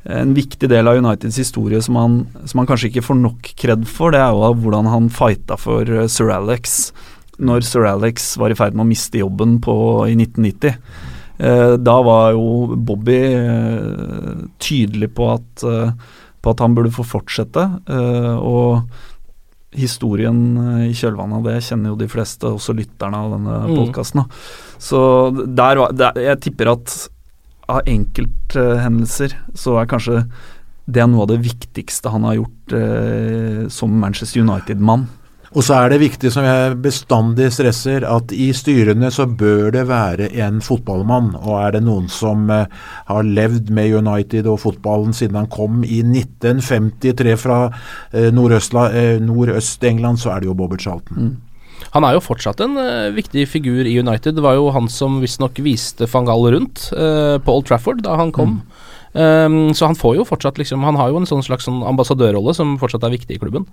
en 0.09 0.35
viktig 0.37 0.69
del 0.71 0.89
av 0.89 0.97
Uniteds 0.97 1.37
historie 1.43 1.81
som 1.85 1.99
han, 2.01 2.21
som 2.49 2.63
han 2.63 2.69
kanskje 2.71 2.89
ikke 2.89 3.05
får 3.05 3.19
nok 3.21 3.51
kred 3.61 3.87
for, 3.89 4.15
det 4.15 4.23
er 4.25 4.33
jo 4.33 4.55
hvordan 4.63 4.89
han 4.89 5.11
fighta 5.13 5.59
for 5.61 6.07
Sir 6.09 6.33
Alex 6.33 6.93
når 7.41 7.65
Sir 7.65 7.87
Alex 7.89 8.35
var 8.41 8.53
i 8.53 8.59
ferd 8.59 8.77
med 8.77 8.85
å 8.85 8.91
miste 8.91 9.21
jobben 9.21 9.59
på, 9.65 9.75
i 10.09 10.17
1990. 10.17 10.77
Eh, 11.41 11.75
da 11.81 11.97
var 12.05 12.35
jo 12.37 12.77
Bobby 12.77 13.21
eh, 13.33 14.43
tydelig 14.61 15.13
på 15.17 15.31
at, 15.33 15.65
eh, 15.65 15.95
på 16.41 16.53
at 16.53 16.65
han 16.65 16.77
burde 16.77 16.93
få 16.95 17.07
fortsette. 17.07 17.69
og 18.41 18.83
historien 19.71 20.39
i 20.83 20.91
kjølvannet 20.99 21.37
av 21.37 21.45
det 21.47 21.61
kjenner 21.63 21.93
jo 21.93 21.99
de 22.01 22.09
fleste, 22.11 22.49
også 22.49 22.75
lytterne 22.75 23.15
av 23.15 23.37
denne 23.37 23.59
mm. 23.69 23.75
podkasten. 23.79 24.25
Så 24.83 25.01
der, 25.47 25.85
der, 25.95 26.19
jeg 26.19 26.41
tipper 26.43 26.73
at 26.73 26.95
av 27.71 27.87
enkelthendelser 27.91 29.37
så 29.59 29.79
er 29.81 29.91
kanskje 29.91 30.25
det 30.91 31.03
er 31.03 31.09
noe 31.11 31.25
av 31.25 31.31
det 31.31 31.41
viktigste 31.45 32.11
han 32.11 32.27
har 32.27 32.41
gjort 32.41 32.75
eh, 32.75 33.65
som 33.71 33.95
Manchester 34.03 34.43
United-mann. 34.43 35.07
Og 35.51 35.65
så 35.67 35.81
er 35.81 35.91
det 35.91 35.99
viktig, 35.99 36.31
som 36.31 36.45
jeg 36.47 36.77
bestandig 36.79 37.49
stresser, 37.51 38.05
at 38.07 38.31
i 38.31 38.53
styrene 38.55 39.09
så 39.11 39.27
bør 39.27 39.73
det 39.75 39.89
være 39.89 40.29
en 40.45 40.61
fotballmann. 40.63 41.33
Og 41.41 41.57
er 41.59 41.75
det 41.75 41.81
noen 41.89 42.07
som 42.13 42.45
uh, 42.55 42.71
har 43.09 43.27
levd 43.27 43.73
med 43.75 43.97
United 43.99 44.47
og 44.47 44.61
fotballen 44.63 45.11
siden 45.17 45.41
han 45.41 45.51
kom 45.51 45.83
i 45.83 46.05
1953 46.07 47.35
fra 47.43 47.65
uh, 47.67 48.29
Nordøst-England, 48.31 50.23
så 50.23 50.37
er 50.37 50.45
det 50.45 50.53
jo 50.53 50.55
Bobby 50.55 50.79
Charlton. 50.79 51.19
Mm. 51.19 51.50
Han 51.95 52.07
er 52.07 52.17
jo 52.17 52.25
fortsatt 52.25 52.63
en 52.65 52.79
uh, 52.79 53.11
viktig 53.17 53.47
figur 53.51 53.89
i 53.89 53.97
United. 53.99 54.37
Det 54.39 54.45
var 54.45 54.59
jo 54.59 54.71
han 54.75 54.89
som 54.93 55.19
visstnok 55.23 55.59
viste 55.65 56.09
van 56.11 56.29
Gaal 56.29 56.51
rundt 56.55 56.89
på 56.91 57.55
Old 57.55 57.69
Trafford 57.69 58.05
da 58.07 58.17
han 58.21 58.33
kom. 58.35 58.61
Mm. 58.61 58.81
Um, 59.13 59.75
så 59.75 59.89
han 59.89 59.99
får 59.99 60.21
jo 60.21 60.25
fortsatt 60.29 60.59
liksom 60.61 60.85
Han 60.87 60.95
har 60.95 61.09
jo 61.11 61.19
en 61.19 61.27
sånn 61.27 61.43
slags 61.43 61.67
sånn 61.67 61.81
ambassadørrolle 61.83 62.53
som 62.55 62.77
fortsatt 62.79 63.03
er 63.09 63.17
viktig 63.17 63.37
i 63.37 63.41
klubben. 63.43 63.67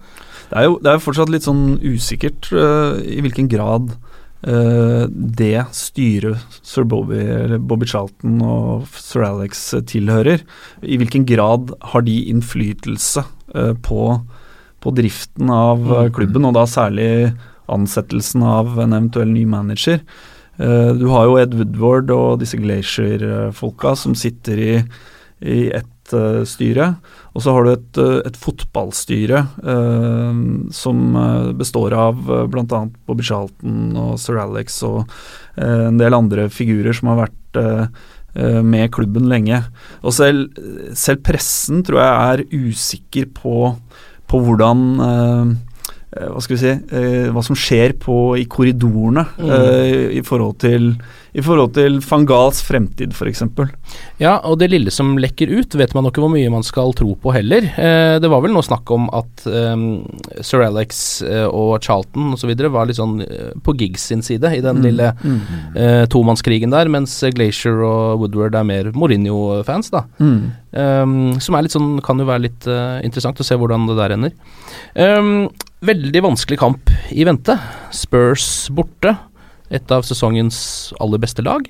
Det 0.50 0.58
er 0.58 0.66
jo 0.66 0.80
det 0.82 0.94
er 0.94 1.04
fortsatt 1.04 1.30
litt 1.30 1.46
sånn 1.46 1.78
usikkert 1.86 2.50
uh, 2.56 2.98
i 3.06 3.20
hvilken 3.22 3.50
grad 3.52 3.92
uh, 4.48 5.06
det 5.12 5.68
styret 5.78 6.58
sir 6.66 6.88
Bobby, 6.90 7.22
Bobby 7.62 7.86
Charlton 7.90 8.42
og 8.42 8.90
sir 8.98 9.28
Alex 9.28 9.62
tilhører, 9.92 10.42
i 10.82 10.98
hvilken 10.98 11.28
grad 11.30 11.76
har 11.94 12.08
de 12.08 12.18
innflytelse 12.34 13.22
uh, 13.54 13.76
på, 13.86 14.10
på, 14.82 14.96
driften 14.98 15.54
av 15.54 15.86
mm. 15.86 16.16
klubben, 16.18 16.50
og 16.50 16.58
da 16.58 16.66
særlig 16.66 17.12
ansettelsen 17.74 18.44
av 18.48 18.80
en 18.80 18.96
eventuell 18.96 19.32
ny 19.34 19.46
manager. 19.46 20.02
du 20.58 21.06
har 21.12 21.26
jo 21.28 21.38
Ed 21.38 21.54
Woodward 21.54 22.10
og 22.10 22.40
disse 22.42 22.58
Glacier-folka 22.58 23.92
som 23.96 24.16
sitter 24.18 24.58
i 24.58 24.72
i 25.40 25.70
ett 25.70 26.14
uh, 26.14 26.44
styre. 26.48 26.94
Og 27.38 27.44
så 27.44 27.54
har 27.54 27.66
du 27.66 27.72
et, 27.74 28.00
uh, 28.02 28.20
et 28.26 28.38
fotballstyre 28.38 29.44
eh, 29.62 30.38
som 30.74 31.18
består 31.60 31.94
av 31.94 32.22
bl.a. 32.50 32.80
Bobby 33.06 33.26
Charlton 33.26 33.92
og 33.98 34.16
sir 34.22 34.40
Alex 34.42 34.82
og 34.88 35.04
en 35.62 36.00
del 36.00 36.18
andre 36.18 36.48
figurer 36.54 36.94
som 36.94 37.12
har 37.12 37.28
vært 37.28 37.60
med 38.66 38.92
klubben 38.94 39.26
lenge. 39.32 39.64
Og 40.06 40.14
selv, 40.14 40.60
selv, 40.94 41.24
pressen 41.26 41.80
tror 41.86 42.02
jeg 42.04 42.34
er 42.34 42.68
usikker 42.70 43.32
på, 43.34 43.72
på 44.30 44.42
hvordan 44.46 44.84
hva 46.18 46.42
skal 46.44 46.58
vi 46.58 46.62
si, 46.62 46.74
hva 47.34 47.44
som 47.46 47.58
skjer 47.58 47.96
på, 48.02 48.18
i 48.42 48.48
korridorene 48.50 49.24
mm. 49.38 50.14
i 50.18 50.24
forhold 50.26 50.58
til 50.64 50.92
i 51.38 51.44
forhold 51.46 51.76
til 51.76 52.00
Fangals 52.02 52.64
fremtid, 52.66 53.14
f.eks. 53.14 53.44
Ja, 54.18 54.40
og 54.48 54.58
det 54.58 54.72
lille 54.72 54.90
som 54.94 55.16
lekker 55.22 55.52
ut, 55.54 55.76
vet 55.78 55.94
man 55.94 56.08
ikke 56.10 56.24
hvor 56.24 56.32
mye 56.34 56.50
man 56.50 56.66
skal 56.66 56.96
tro 56.98 57.14
på 57.22 57.34
heller. 57.36 57.68
Eh, 57.78 58.18
det 58.22 58.32
var 58.32 58.42
vel 58.42 58.56
noe 58.56 58.66
snakk 58.66 58.90
om 58.94 59.06
at 59.14 59.46
um, 59.46 59.84
sir 60.42 60.66
Alex 60.66 61.22
uh, 61.22 61.46
og 61.46 61.86
Charlton 61.86 62.34
osv. 62.34 62.56
var 62.74 62.90
litt 62.90 62.98
sånn 62.98 63.22
uh, 63.22 63.52
på 63.62 63.76
Giggs 63.78 64.08
sin 64.10 64.26
side 64.26 64.50
i 64.58 64.64
den 64.66 64.82
mm. 64.82 64.88
lille 64.88 65.12
mm. 65.22 65.38
Eh, 65.78 66.04
tomannskrigen 66.10 66.72
der, 66.74 66.90
mens 66.90 67.14
Glacier 67.36 67.84
og 67.86 68.24
Woodward 68.24 68.56
er 68.58 68.66
mer 68.66 68.90
Mourinho-fans, 68.98 69.92
da. 69.94 70.04
Mm. 70.18 70.40
Um, 70.74 71.16
som 71.44 71.58
er 71.58 71.66
litt 71.66 71.76
sånn, 71.76 72.00
kan 72.06 72.18
jo 72.18 72.28
være 72.28 72.48
litt 72.48 72.68
interessant 73.06 73.40
å 73.42 73.46
se 73.46 73.58
hvordan 73.58 73.86
det 73.90 73.98
der 74.00 74.16
ender. 74.18 74.36
Um, 74.98 75.50
veldig 75.86 76.24
vanskelig 76.26 76.60
kamp 76.62 76.94
i 77.14 77.28
vente. 77.28 77.60
Spurs 77.94 78.68
borte. 78.74 79.14
Et 79.70 79.92
av 79.92 80.06
sesongens 80.08 80.94
aller 81.04 81.22
beste 81.22 81.44
lag. 81.46 81.68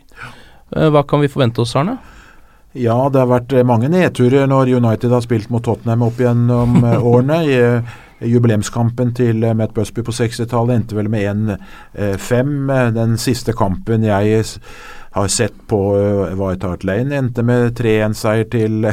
Eh, 0.76 0.90
hva 0.94 1.04
kan 1.08 1.24
vi 1.24 1.32
forvente 1.32 1.64
oss, 1.64 1.76
Arne? 1.76 1.98
Ja, 2.78 2.98
det 3.10 3.24
har 3.24 3.32
vært 3.32 3.56
mange 3.66 3.90
nedturer 3.90 4.46
når 4.50 4.76
United 4.78 5.14
har 5.14 5.24
spilt 5.26 5.50
mot 5.50 5.64
Tottenham 5.66 6.04
opp 6.06 6.20
gjennom 6.22 6.84
eh, 6.84 7.08
årene. 7.14 7.40
I 8.18 8.30
jubileumskampen 8.34 9.14
til 9.18 9.46
Matt 9.58 9.76
Busby 9.78 10.02
på 10.02 10.14
60-tallet 10.14 10.80
endte 10.80 10.98
vel 10.98 11.10
med 11.14 11.52
1-5. 11.96 12.54
Den 12.96 13.18
siste 13.22 13.54
kampen 13.54 14.06
jeg 14.08 14.40
har 15.14 15.28
sett 15.30 15.54
på 15.70 15.80
White 16.38 16.66
Hart 16.66 16.86
Lane, 16.86 17.14
endte 17.14 17.46
med 17.46 17.78
3-1-seier 17.78 18.50
til, 18.50 18.90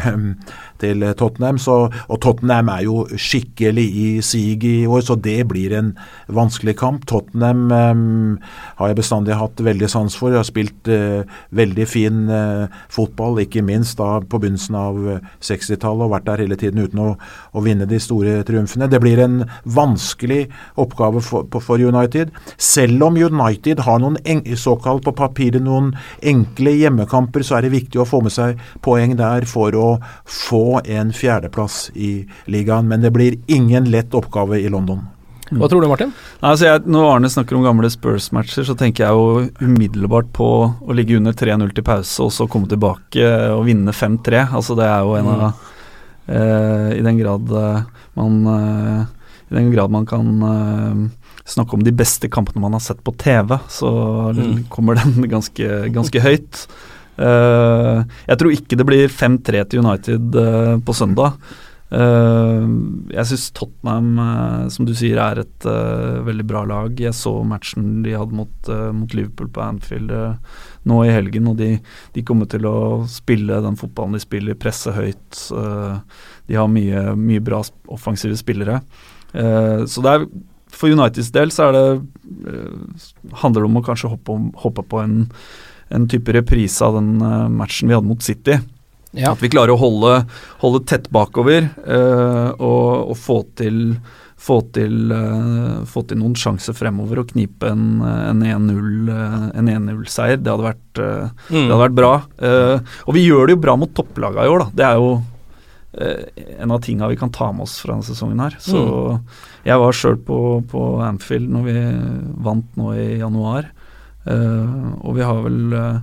til 0.83 1.05
Tottenham. 1.19 1.59
Så, 1.61 1.77
og 1.91 2.21
Tottenham 2.23 2.71
er 2.73 2.85
jo 2.87 3.05
skikkelig 3.15 3.85
i 3.85 4.09
sig 4.25 4.65
i 4.65 4.87
år, 4.87 5.03
så 5.05 5.17
det 5.19 5.47
blir 5.51 5.75
en 5.77 5.93
vanskelig 6.33 6.77
kamp. 6.81 7.07
Tottenham 7.11 7.71
um, 7.73 8.39
har 8.79 8.91
jeg 8.91 8.99
bestandig 8.99 9.39
hatt 9.39 9.61
veldig 9.65 9.89
sans 9.91 10.17
for. 10.17 10.33
Jeg 10.33 10.43
har 10.43 10.49
spilt 10.49 10.91
uh, 10.91 11.23
veldig 11.55 11.87
fin 11.89 12.25
uh, 12.31 12.67
fotball, 12.93 13.41
ikke 13.45 13.65
minst 13.65 13.99
da 14.01 14.19
på 14.21 14.41
begynnelsen 14.43 14.79
av 14.79 15.01
60-tallet, 15.45 16.07
og 16.07 16.15
vært 16.15 16.29
der 16.29 16.45
hele 16.45 16.59
tiden 16.61 16.83
uten 16.85 17.03
å, 17.03 17.09
å, 17.53 17.65
vinne 17.65 17.89
de 17.89 18.01
store 18.03 18.41
triumfene. 18.47 18.91
Det 18.91 19.01
blir 19.03 19.23
en 19.25 19.43
vanskelig 19.65 20.45
oppgave 20.81 21.23
for, 21.25 21.49
for 21.65 21.81
United, 21.81 22.33
selv 22.61 23.09
om 23.09 23.19
United 23.19 23.85
har 23.87 24.03
noen 24.03 24.19
såkalt 24.59 25.05
på 25.07 25.15
papiret 25.17 25.63
noen 25.65 25.93
enkle 26.25 26.75
hjemmekamper, 26.79 27.45
så 27.45 27.59
er 27.59 27.67
det 27.67 27.75
viktig 27.75 28.01
å 28.03 28.09
få 28.09 28.23
med 28.25 28.35
seg 28.35 28.61
poeng 28.85 29.17
der 29.19 29.47
for 29.49 29.75
å 29.79 29.89
få 30.29 30.74
en 30.85 31.13
fjerdeplass 31.15 31.91
i 31.95 32.25
ligaen. 32.51 32.89
Men 32.89 33.05
det 33.05 33.13
blir 33.15 33.37
ingen 33.47 33.91
lett 33.91 34.15
oppgave 34.15 34.61
i 34.61 34.69
London. 34.69 35.05
Hva 35.53 35.69
tror 35.69 35.85
du, 35.85 35.89
Martin? 35.91 36.13
Altså 36.41 36.69
jeg, 36.69 36.83
når 36.89 37.09
Arne 37.11 37.29
snakker 37.31 37.57
om 37.57 37.65
gamle 37.67 37.91
Spurs-matcher, 37.93 38.65
så 38.67 38.77
tenker 38.79 39.05
jeg 39.05 39.19
jo 39.19 39.67
umiddelbart 39.69 40.31
på 40.35 40.49
å 40.81 40.97
ligge 40.97 41.19
under 41.19 41.37
3-0 41.37 41.75
til 41.77 41.85
pause 41.87 42.25
og 42.25 42.33
så 42.33 42.47
komme 42.51 42.71
tilbake 42.71 43.27
og 43.53 43.67
vinne 43.69 43.93
5-3. 43.95 44.47
Altså 44.57 44.77
Det 44.79 44.87
er 44.89 45.05
jo 45.05 45.19
en 45.19 45.29
av 45.35 45.45
uh, 45.45 46.89
I 46.97 47.03
den 47.05 47.21
grad 47.21 47.53
uh, 47.53 47.85
man 48.15 48.41
eh, 48.47 49.05
I 49.51 49.59
den 49.59 49.71
grad 49.75 49.93
man 49.93 50.07
kan 50.09 50.29
snakke 51.45 51.77
om 51.77 51.83
de 51.85 51.93
beste 51.93 52.31
kampene 52.33 52.63
man 52.63 52.73
har 52.73 52.81
sett 52.81 53.03
på 53.05 53.13
TV, 53.21 53.57
så 53.69 53.91
mm. 54.33 54.69
kommer 54.73 54.97
den 54.97 55.19
ganske, 55.35 55.67
ganske 55.93 56.23
høyt. 56.25 56.63
Uh, 57.15 58.03
jeg 58.27 58.41
tror 58.41 58.55
ikke 58.55 58.79
det 58.79 58.87
blir 58.89 59.13
5-3 59.13 59.63
til 59.71 59.85
United 59.85 60.39
uh, 60.39 60.75
på 60.83 60.97
søndag. 60.97 61.39
Uh, 61.95 62.65
jeg 63.13 63.29
syns 63.31 63.47
Tottenham, 63.55 64.09
som 64.73 64.89
du 64.89 64.95
sier, 64.99 65.21
er 65.23 65.45
et 65.45 65.67
veldig 66.27 66.47
bra 66.49 66.65
lag. 66.67 66.99
Jeg 66.99 67.15
så 67.15 67.37
matchen 67.47 68.03
de 68.07 68.17
hadde 68.17 68.35
mot, 68.35 68.71
mot 68.97 69.15
Liverpool 69.15 69.51
på 69.55 69.63
Anfield 69.63 70.11
nå 70.85 70.97
i 71.05 71.13
helgen, 71.15 71.47
og 71.53 71.61
de, 71.61 71.77
de, 72.13 72.25
kommer 72.27 72.49
til 72.51 72.67
å 72.69 73.05
spille 73.09 73.61
den 73.65 73.79
fotballen 73.81 74.19
de 74.19 74.25
spiller, 74.25 74.59
presse 74.59 74.93
høyt. 74.93 75.39
de 76.49 76.59
har 76.59 76.69
mye, 76.69 77.15
mye 77.17 77.45
bra 77.45 77.63
offensive 77.95 78.37
spillere. 78.37 78.83
så 79.33 80.05
det 80.05 80.13
er 80.13 80.27
for 80.75 80.91
Uniteds 80.91 81.31
del 81.33 81.53
så 81.55 81.69
er 81.69 81.77
det, 81.77 81.87
handler 83.41 83.63
det 83.63 83.71
om 83.71 83.79
å 83.79 83.85
kanskje 83.87 84.11
hoppe, 84.13 84.37
hoppe 84.65 84.85
på 84.91 85.01
en, 85.05 85.17
en, 85.89 86.09
type 86.09 86.33
reprise 86.33 86.85
av 86.85 86.99
den 86.99 87.17
uh, 87.23 87.49
matchen 87.53 87.91
vi 87.91 87.97
hadde 87.97 88.09
mot 88.09 88.23
City. 88.23 88.59
Ja. 89.15 89.33
At 89.33 89.43
vi 89.43 89.51
klarer 89.53 89.75
å 89.75 89.79
holde, 89.79 90.25
holde 90.63 90.83
tett 90.89 91.09
bakover 91.15 91.69
uh, 91.87 92.51
og, 92.59 93.11
og, 93.13 93.17
få 93.19 93.41
til 93.59 93.97
få 94.45 94.59
til, 94.77 95.13
uh, 95.15 95.85
få 95.89 96.03
til, 96.05 96.19
noen 96.21 96.35
sjanser 96.37 96.77
fremover 96.77 97.23
og 97.23 97.31
knipe 97.31 97.71
en, 97.71 98.03
en 98.05 98.43
1-0-seier. 98.45 100.43
Det, 100.43 100.51
uh, 100.51 100.59
mm. 100.59 101.55
det 101.55 101.63
hadde 101.63 101.81
vært 101.87 101.97
bra. 101.97 102.11
Og 103.07 103.17
vi 103.17 103.25
gjør 103.25 103.49
det 103.49 103.57
jo 103.57 103.63
bra 103.65 103.79
mot 103.81 103.95
topplaga 103.97 104.45
i 104.45 104.53
år, 104.53 104.67
da. 104.67 104.77
Det 104.83 104.89
er 104.91 105.01
jo 105.01 105.15
en 105.95 106.73
av 106.75 106.81
tinga 106.83 107.07
vi 107.07 107.17
kan 107.17 107.31
ta 107.31 107.53
med 107.55 107.69
oss 107.69 107.77
fra 107.79 107.95
denne 107.95 108.03
sesongen 108.03 108.41
her. 108.43 108.57
Så 108.59 108.81
mm. 108.83 109.21
Jeg 109.65 109.81
var 109.81 109.97
sjøl 109.97 110.19
på, 110.27 110.39
på, 110.69 110.81
Amfield 111.07 111.49
når 111.55 111.69
vi 111.69 111.77
vant 112.45 112.75
nå 112.77 112.91
i 112.99 113.07
januar, 113.23 113.71
og 114.25 115.17
vi 115.19 115.25
har 115.25 115.41
vel 115.45 115.75
uh, 115.77 115.99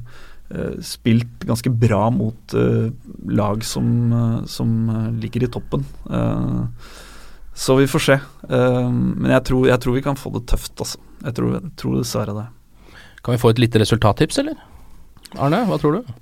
spilt 0.85 1.45
ganske 1.47 1.71
bra 1.73 2.03
mot 2.13 2.53
uh, 2.53 2.91
lag 3.33 3.63
som, 3.65 3.87
som, 4.45 4.73
ligger 5.17 5.47
i 5.47 5.51
toppen. 5.51 5.85
så 7.53 7.75
vi 7.79 7.87
får 7.89 8.03
se. 8.05 8.17
men 8.49 9.31
jeg 9.31 9.43
tror, 9.47 9.67
jeg 9.67 9.81
tror, 9.81 9.95
vi 9.95 10.03
kan 10.05 10.19
få 10.19 10.31
det 10.35 10.45
tøft, 10.51 10.73
altså. 10.77 10.99
Jeg 11.21 11.37
tror, 11.37 11.53
jeg 11.57 11.71
tror 11.77 11.97
dessverre 11.97 12.35
det. 12.37 12.47
Kan 13.21 13.35
vi 13.35 13.41
få 13.41 13.51
et 13.53 13.61
lite 13.61 13.81
resultattips, 13.81 14.39
eller? 14.41 14.57
Arne, 15.37 15.63
hva 15.69 15.77
tror 15.79 15.99
du? 15.99 16.13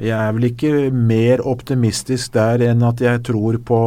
Jeg 0.00 0.16
er 0.16 0.32
vel 0.32 0.46
ikke 0.48 0.74
mer 0.96 1.42
optimistisk 1.44 2.32
der 2.36 2.62
enn 2.70 2.84
at 2.86 3.02
jeg 3.04 3.20
tror 3.28 3.58
på 3.68 3.80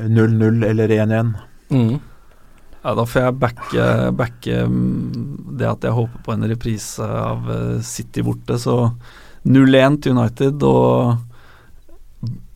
0-0 0.00 0.64
eller 0.64 0.94
1-1. 0.96 1.34
Mm. 1.70 1.98
Ja, 2.82 2.94
Da 2.96 3.04
får 3.06 3.22
jeg 3.22 3.38
backe, 3.40 3.86
backe, 4.16 4.60
mm, 4.66 5.56
det 5.60 5.68
at 5.68 5.84
jeg 5.84 5.96
håper 5.96 6.22
på 6.24 6.34
en 6.34 6.48
reprise 6.48 7.04
av 7.04 7.50
eh, 7.52 7.80
City 7.84 8.24
borte. 8.24 8.56
Så 8.60 8.76
0-1 9.44 10.00
til 10.04 10.16
United 10.16 10.64
og 10.64 11.16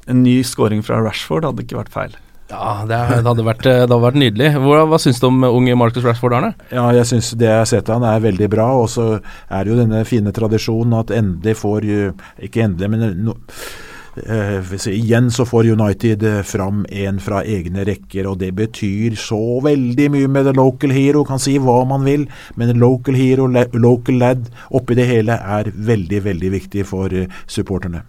en 0.08 0.22
ny 0.24 0.38
scoring 0.44 0.84
fra 0.84 1.00
Rashford 1.04 1.48
hadde 1.48 1.64
ikke 1.64 1.80
vært 1.80 1.92
feil. 1.92 2.16
Ja, 2.52 2.84
det, 2.84 2.96
hadde, 3.24 3.44
vært, 3.44 3.62
det 3.64 3.78
hadde 3.86 3.96
vært 4.02 4.18
nydelig. 4.20 4.50
Hva, 4.60 4.82
hva 4.88 4.98
syns 5.00 5.20
du 5.20 5.30
om 5.30 5.46
unge 5.48 5.76
Marcus 5.80 6.04
Rashford, 6.04 6.36
Arne? 6.36 6.52
Ja, 6.68 6.90
jeg 6.92 7.08
syns 7.08 7.32
det 7.40 7.48
jeg 7.48 7.62
har 7.62 7.70
sett 7.70 7.88
av 7.88 8.02
han 8.02 8.10
er 8.10 8.24
veldig 8.24 8.50
bra. 8.52 8.68
Og 8.82 8.90
så 8.92 9.06
er 9.16 9.64
det 9.64 9.72
jo 9.72 9.80
denne 9.80 10.04
fine 10.08 10.32
tradisjonen 10.36 11.00
at 11.00 11.12
endelig 11.16 11.56
får 11.60 11.88
Ikke 12.44 12.66
endelig, 12.66 12.92
men 12.92 13.24
no, 13.24 13.36
Eh, 13.36 13.93
igjen 14.16 15.30
så 15.30 15.44
får 15.44 15.72
United 15.74 16.22
eh, 16.22 16.42
fram 16.42 16.86
en 16.90 17.20
fra 17.20 17.42
egne 17.42 17.84
rekker, 17.84 18.28
og 18.30 18.38
det 18.38 18.52
betyr 18.54 19.16
så 19.18 19.60
veldig 19.64 20.10
mye 20.14 20.30
med 20.30 20.46
the 20.46 20.54
local 20.54 20.94
hero. 20.94 21.24
Kan 21.24 21.42
si 21.42 21.58
hva 21.58 21.82
man 21.88 22.06
vil, 22.06 22.28
men 22.54 22.78
local 22.78 23.18
hero, 23.18 23.48
local 23.72 24.18
lad 24.22 24.50
oppi 24.70 24.94
det 24.98 25.10
hele 25.10 25.38
er 25.38 25.72
veldig, 25.74 26.24
veldig 26.30 26.56
viktig 26.58 26.86
for 26.86 27.12
eh, 27.12 27.30
supporterne. 27.46 28.04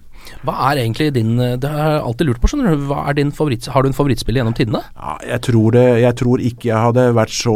Hva 0.45 0.55
er 0.71 0.81
egentlig 0.83 1.11
din 1.15 1.35
Det 1.37 1.69
har 1.69 1.95
jeg 1.95 2.03
alltid 2.05 2.29
lurt 2.29 2.41
på. 2.41 2.49
skjønner 2.51 2.75
du, 2.75 2.85
Hva 2.89 3.03
er 3.09 3.17
din 3.17 3.31
favoritt, 3.35 3.67
Har 3.71 3.83
du 3.83 3.89
en 3.89 3.97
favorittspiller 3.97 4.41
gjennom 4.41 4.57
tidene? 4.57 4.81
Ja, 4.95 5.15
jeg, 5.33 5.41
tror 5.49 5.75
det, 5.75 5.85
jeg 6.01 6.15
tror 6.21 6.43
ikke 6.43 6.69
jeg 6.69 6.83
hadde 6.87 7.05
vært 7.17 7.35
så 7.35 7.55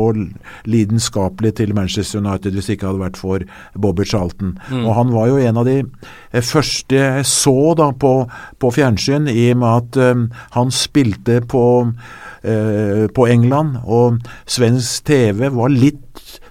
lidenskapelig 0.70 1.54
til 1.60 1.74
Manchester 1.78 2.24
United 2.24 2.56
hvis 2.56 2.70
det 2.70 2.78
ikke 2.78 2.90
hadde 2.92 3.04
vært 3.04 3.20
for 3.20 3.46
Bobby 3.76 4.06
Charlton. 4.06 4.58
Mm. 4.70 4.86
Og 4.86 4.96
Han 4.96 5.14
var 5.14 5.30
jo 5.32 5.38
en 5.38 5.62
av 5.62 5.70
de 5.70 5.78
eh, 5.84 6.44
første 6.44 7.00
jeg 7.00 7.26
så 7.30 7.74
da 7.78 7.92
på, 7.92 8.14
på 8.60 8.72
fjernsyn, 8.76 9.30
i 9.30 9.52
og 9.54 9.62
med 9.62 9.70
at 9.70 10.16
um, 10.16 10.26
han 10.56 10.74
spilte 10.74 11.40
på, 11.50 11.66
uh, 11.90 13.06
på 13.16 13.28
England, 13.30 13.80
og 13.86 14.20
svensk 14.50 15.10
TV 15.10 15.48
var 15.56 15.74
litt 15.74 16.09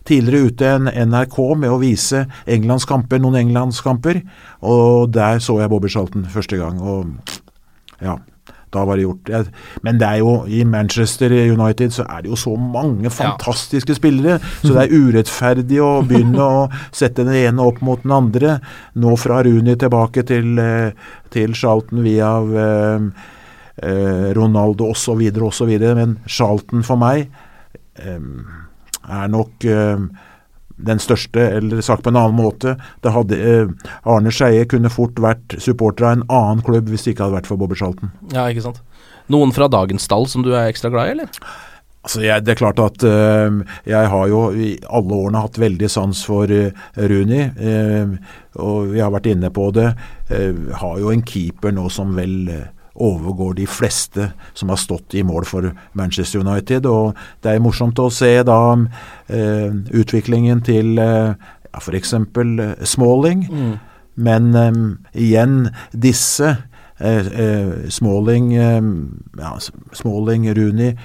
tidligere 0.09 0.49
ute 0.53 0.73
enn 0.77 0.89
NRK 1.13 1.39
med 1.61 1.73
å 1.73 1.81
vise 1.83 2.25
Englands 2.49 2.89
kamper, 2.89 3.21
noen 3.23 3.43
englandskamper. 3.43 4.23
Og 4.67 5.13
der 5.15 5.43
så 5.45 5.61
jeg 5.61 5.71
Bobby 5.73 5.93
Charlton 5.93 6.27
første 6.33 6.59
gang, 6.61 6.81
og 6.81 7.15
ja. 8.03 8.19
Da 8.69 8.83
var 8.85 8.99
det 8.99 9.07
gjort. 9.07 9.31
Men 9.83 9.97
det 10.01 10.09
er 10.09 10.21
jo 10.21 10.33
i 10.45 10.61
Manchester 10.69 11.33
United 11.33 11.95
så 11.97 12.05
er 12.05 12.25
det 12.25 12.33
jo 12.33 12.37
så 12.37 12.53
mange 12.61 13.11
fantastiske 13.11 13.95
ja. 13.95 13.97
spillere, 13.97 14.37
så 14.61 14.75
det 14.75 14.83
er 14.83 14.93
urettferdig 14.93 15.81
å 15.81 16.03
begynne 16.05 16.45
å 16.45 16.67
sette 16.93 17.25
den 17.25 17.37
ene 17.39 17.65
opp 17.65 17.81
mot 17.85 18.03
den 18.05 18.13
andre. 18.13 18.59
Nå 19.01 19.17
fra 19.21 19.41
Rooney 19.47 19.79
tilbake 19.81 20.27
til, 20.29 20.61
eh, 20.61 20.93
til 21.33 21.57
Charlton 21.57 22.05
via 22.05 22.35
eh, 22.67 23.09
eh 23.89 24.31
Ronaldo 24.37 24.91
osv. 24.93 25.25
osv. 25.49 25.75
Men 25.81 26.19
Charlton 26.27 26.85
for 26.85 27.01
meg 27.01 27.31
eh, 27.97 28.21
er 29.09 29.31
nok 29.33 29.65
eh, 29.65 30.09
den 30.79 31.01
største, 31.03 31.43
eller 31.59 31.83
sagt 31.83 32.05
på 32.07 32.13
en 32.13 32.19
annen 32.21 32.39
måte. 32.39 32.77
Det 33.03 33.13
hadde, 33.15 33.39
eh, 33.39 33.95
Arne 34.09 34.33
Skeie 34.35 34.67
kunne 34.71 34.93
fort 34.93 35.19
vært 35.21 35.59
supporter 35.63 36.07
av 36.07 36.19
en 36.19 36.27
annen 36.29 36.63
klubb 36.67 36.91
hvis 36.91 37.07
det 37.07 37.17
ikke 37.17 37.27
hadde 37.27 37.41
vært 37.41 37.51
for 37.51 37.61
Bobby 37.61 37.79
Charlton. 37.79 38.13
Ja, 38.33 38.47
ikke 38.47 38.69
sant. 38.69 38.83
Noen 39.29 39.53
fra 39.53 39.69
dagens 39.69 40.07
stall 40.09 40.29
som 40.31 40.45
du 40.47 40.55
er 40.55 40.71
ekstra 40.71 40.93
glad 40.95 41.11
i, 41.11 41.17
eller? 41.19 41.43
Altså, 42.07 42.23
jeg, 42.23 42.45
det 42.47 42.55
er 42.55 42.61
klart 42.61 42.79
at 42.81 43.05
eh, 43.05 43.59
jeg 43.91 44.11
har 44.15 44.29
jo 44.31 44.45
i 44.55 44.71
alle 44.87 45.17
årene 45.19 45.43
hatt 45.43 45.59
veldig 45.61 45.91
sans 45.93 46.23
for 46.25 46.49
eh, 46.55 46.71
Rooney. 47.11 47.51
Uh, 47.59 48.15
og 48.63 48.95
vi 48.95 49.03
har 49.03 49.13
vært 49.13 49.29
inne 49.31 49.51
på 49.55 49.69
det. 49.77 49.91
har 50.81 50.97
jo 50.99 51.13
en 51.13 51.23
keeper 51.23 51.71
nå 51.71 51.85
som 51.95 52.17
vel 52.17 52.49
overgår 52.99 53.55
de 53.55 53.67
fleste 53.67 54.31
som 54.55 54.69
har 54.73 54.81
stått 54.81 55.15
i 55.15 55.23
mål 55.23 55.47
for 55.49 55.71
Manchester 55.99 56.43
United. 56.43 56.87
Og 56.87 57.17
det 57.43 57.55
er 57.55 57.63
morsomt 57.63 57.99
å 58.03 58.11
se 58.13 58.33
da 58.47 58.61
eh, 58.75 59.71
utviklingen 59.95 60.63
til 60.67 60.99
eh, 61.03 61.35
ja, 61.73 61.79
f.eks. 61.83 62.15
Eh, 62.15 62.85
Smalling. 62.85 63.47
Mm. 63.51 63.77
Men 64.19 64.51
eh, 64.55 64.81
igjen, 65.27 65.61
disse 65.93 66.57
eh, 66.99 67.27
eh 67.27 67.89
Smalling, 67.89 68.53
ja, 68.59 69.55
Smalling, 69.93 70.51
Rooney 70.59 70.97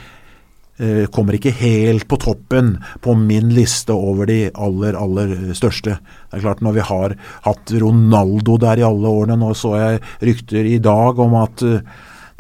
kommer 1.13 1.35
ikke 1.37 1.51
helt 1.53 2.07
på 2.09 2.17
toppen 2.17 2.71
på 3.05 3.13
min 3.15 3.51
liste 3.53 3.93
over 3.93 4.25
de 4.25 4.39
aller, 4.57 4.95
aller 4.97 5.53
største. 5.53 5.99
Det 6.31 6.39
er 6.39 6.41
klart 6.47 6.63
Når 6.65 6.73
vi 6.79 6.85
har 6.87 7.13
hatt 7.45 7.73
Ronaldo 7.83 8.57
der 8.57 8.81
i 8.81 8.85
alle 8.87 9.11
årene 9.11 9.37
Nå 9.37 9.51
så 9.53 9.75
jeg 9.77 10.01
rykter 10.25 10.65
i 10.65 10.79
dag 10.81 11.21
om 11.21 11.35
at 11.37 11.61
eh, 11.61 11.85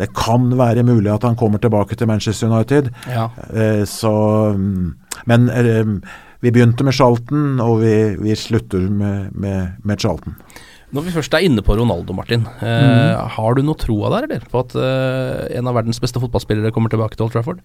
det 0.01 0.09
kan 0.17 0.49
være 0.57 0.81
mulig 0.83 1.11
at 1.13 1.23
han 1.29 1.37
kommer 1.37 1.61
tilbake 1.61 1.93
til 1.95 2.09
Manchester 2.09 2.49
United. 2.49 2.89
Ja. 3.05 3.27
Eh, 3.53 3.83
så 3.85 4.11
mm, 4.57 4.95
Men 5.29 5.45
vi 6.43 6.51
begynte 6.51 6.83
med 6.83 6.97
Charlton, 6.97 7.59
og 7.63 7.79
vi, 7.85 7.93
vi 8.19 8.33
slutter 8.35 8.89
med, 8.89 9.29
med, 9.37 9.77
med 9.85 10.01
Charlton. 10.01 10.35
Når 10.93 11.05
vi 11.05 11.13
først 11.15 11.33
er 11.33 11.45
inne 11.45 11.63
på 11.65 11.77
Ronaldo, 11.77 12.13
Martin. 12.17 12.43
Eh, 12.61 12.81
Mm. 12.83 13.29
Har 13.37 13.55
du 13.55 13.61
noe 13.63 13.77
troa 13.79 14.09
der, 14.13 14.27
eller? 14.27 14.43
På 14.51 14.59
at 14.65 14.73
eh, 14.75 15.57
en 15.57 15.69
av 15.69 15.77
verdens 15.77 16.01
beste 16.03 16.19
fotballspillere 16.21 16.73
kommer 16.73 16.91
tilbake 16.91 17.15
til 17.15 17.25
Old 17.25 17.33
Trafford? 17.37 17.61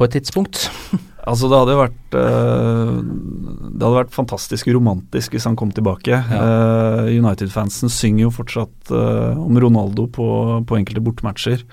På 0.00 0.08
et 0.08 0.16
tidspunkt? 0.16 0.66
Altså 1.28 1.50
Det 1.50 1.58
hadde 1.60 1.74
vært 1.76 2.14
uh, 2.16 2.94
Det 2.96 3.84
hadde 3.84 3.98
vært 3.98 4.14
fantastisk 4.14 4.70
romantisk 4.72 5.34
hvis 5.36 5.44
han 5.44 5.56
kom 5.58 5.68
tilbake. 5.76 6.16
Eh, 6.16 7.10
United-fansen 7.12 7.92
synger 7.92 8.24
jo 8.24 8.30
fortsatt 8.34 8.88
uh, 8.88 9.36
om 9.36 9.58
Ronaldo 9.60 10.08
på, 10.08 10.26
på 10.64 10.78
enkelte 10.78 11.04
bortematcher. 11.04 11.66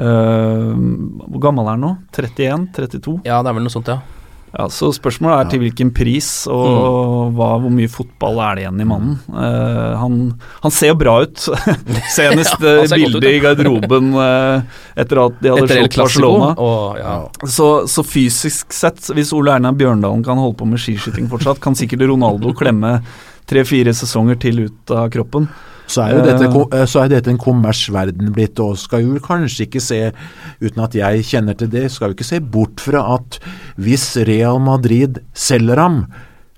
Hvor 0.00 1.42
gammel 1.44 1.66
er 1.66 1.76
han 1.76 1.82
nå? 1.84 1.90
31? 2.16 2.66
32? 2.76 3.16
Ja, 3.28 3.38
det 3.44 3.50
er 3.52 3.56
vel 3.58 3.66
noe 3.66 3.74
sånt, 3.74 3.90
ja. 3.90 4.19
Ja, 4.50 4.66
Så 4.72 4.90
spørsmålet 4.96 5.36
er 5.44 5.50
til 5.52 5.60
hvilken 5.62 5.92
pris, 5.94 6.28
og 6.50 7.36
hva, 7.36 7.52
hvor 7.62 7.70
mye 7.70 7.90
fotball 7.90 8.40
er 8.42 8.58
det 8.58 8.64
igjen 8.64 8.82
i 8.82 8.86
mannen. 8.88 9.16
Uh, 9.30 9.94
han, 10.00 10.16
han 10.64 10.74
ser 10.74 10.90
jo 10.90 10.98
bra 10.98 11.20
ut. 11.22 11.44
Senest 12.16 12.56
Ja, 12.66 12.82
ut, 12.82 12.94
bildet 12.94 13.28
i 13.30 13.40
garderoben 13.42 14.10
uh, 14.16 14.82
etter 14.98 15.22
at 15.22 15.38
de 15.38 15.54
hadde 15.54 15.68
Etter 15.68 15.82
slått 15.84 15.98
Barcelona. 16.02 16.52
Og, 16.58 16.98
ja. 16.98 17.16
Så, 17.46 17.70
så 17.90 18.04
fysisk 18.06 18.74
sett, 18.74 19.12
hvis 19.14 19.30
Ole 19.36 19.54
Erna 19.54 19.70
Bjørndalen 19.76 20.26
kan 20.26 20.40
holde 20.40 20.58
på 20.58 20.68
med 20.68 20.82
skiskyting 20.82 21.30
fortsatt, 21.30 21.62
kan 21.62 21.78
sikkert 21.78 22.08
Ronaldo 22.10 22.54
klemme 22.58 22.98
tre-fire 23.50 23.94
sesonger 23.96 24.38
til 24.42 24.64
ut 24.66 24.94
av 24.94 25.10
kroppen. 25.14 25.46
Så 25.90 26.04
er 26.04 26.12
jo 26.14 26.22
dette, 26.22 26.46
Eh. 26.46 26.78
eh, 26.80 26.86
så 26.86 27.02
er 27.04 27.08
dette 27.16 27.32
en 27.32 27.38
kommersverden 27.40 28.30
blitt, 28.36 28.60
og 28.62 28.76
skal 28.78 29.02
jo 29.02 29.18
kanskje 29.24 29.66
ikke 29.66 29.80
se, 29.82 30.00
uten 30.62 30.84
at 30.84 30.94
jeg 30.94 31.24
kjenner 31.26 31.56
til 31.58 31.68
det, 31.72 31.88
skal 31.90 32.10
jo 32.12 32.14
ikke 32.18 32.28
se 32.28 32.38
bort 32.40 32.78
fra 32.84 33.02
at 33.16 33.40
hvis 33.80 34.12
Real 34.28 34.60
Madrid 34.62 35.18
selger 35.34 35.76
ham, 35.82 36.04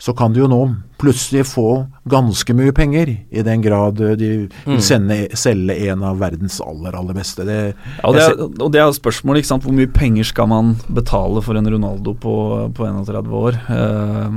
så 0.02 0.10
kan 0.18 0.32
de 0.34 0.40
jo 0.42 0.48
nå 0.50 0.58
plutselig 0.98 1.44
få 1.46 1.86
ganske 2.10 2.52
mye 2.58 2.72
penger, 2.74 3.12
i 3.30 3.42
den 3.46 3.62
grad 3.62 4.00
eh, 4.02 4.16
de 4.18 4.28
vil 4.28 4.48
Mm. 4.66 4.80
sende, 4.82 5.16
selge 5.38 5.76
en 5.88 6.02
av 6.02 6.18
verdens 6.18 6.60
aller, 6.60 6.92
aller 6.98 7.14
beste. 7.14 7.44
Det, 7.46 7.74
Ja, 8.02 8.08
og, 8.08 8.14
det 8.14 8.22
er, 8.22 8.42
og 8.66 8.72
det 8.72 8.80
er 8.82 8.92
spørsmålet, 8.98 9.38
ikke 9.42 9.52
sant. 9.54 9.62
Hvor 9.64 9.72
mye 9.78 9.86
penger 9.92 10.24
skal 10.28 10.46
man 10.50 10.74
betale 10.92 11.40
for 11.42 11.54
en 11.56 11.66
Ronaldo 11.70 12.14
på, 12.14 12.34
på 12.74 12.84
31 12.86 13.32
år, 13.32 13.58
eh, 13.70 14.30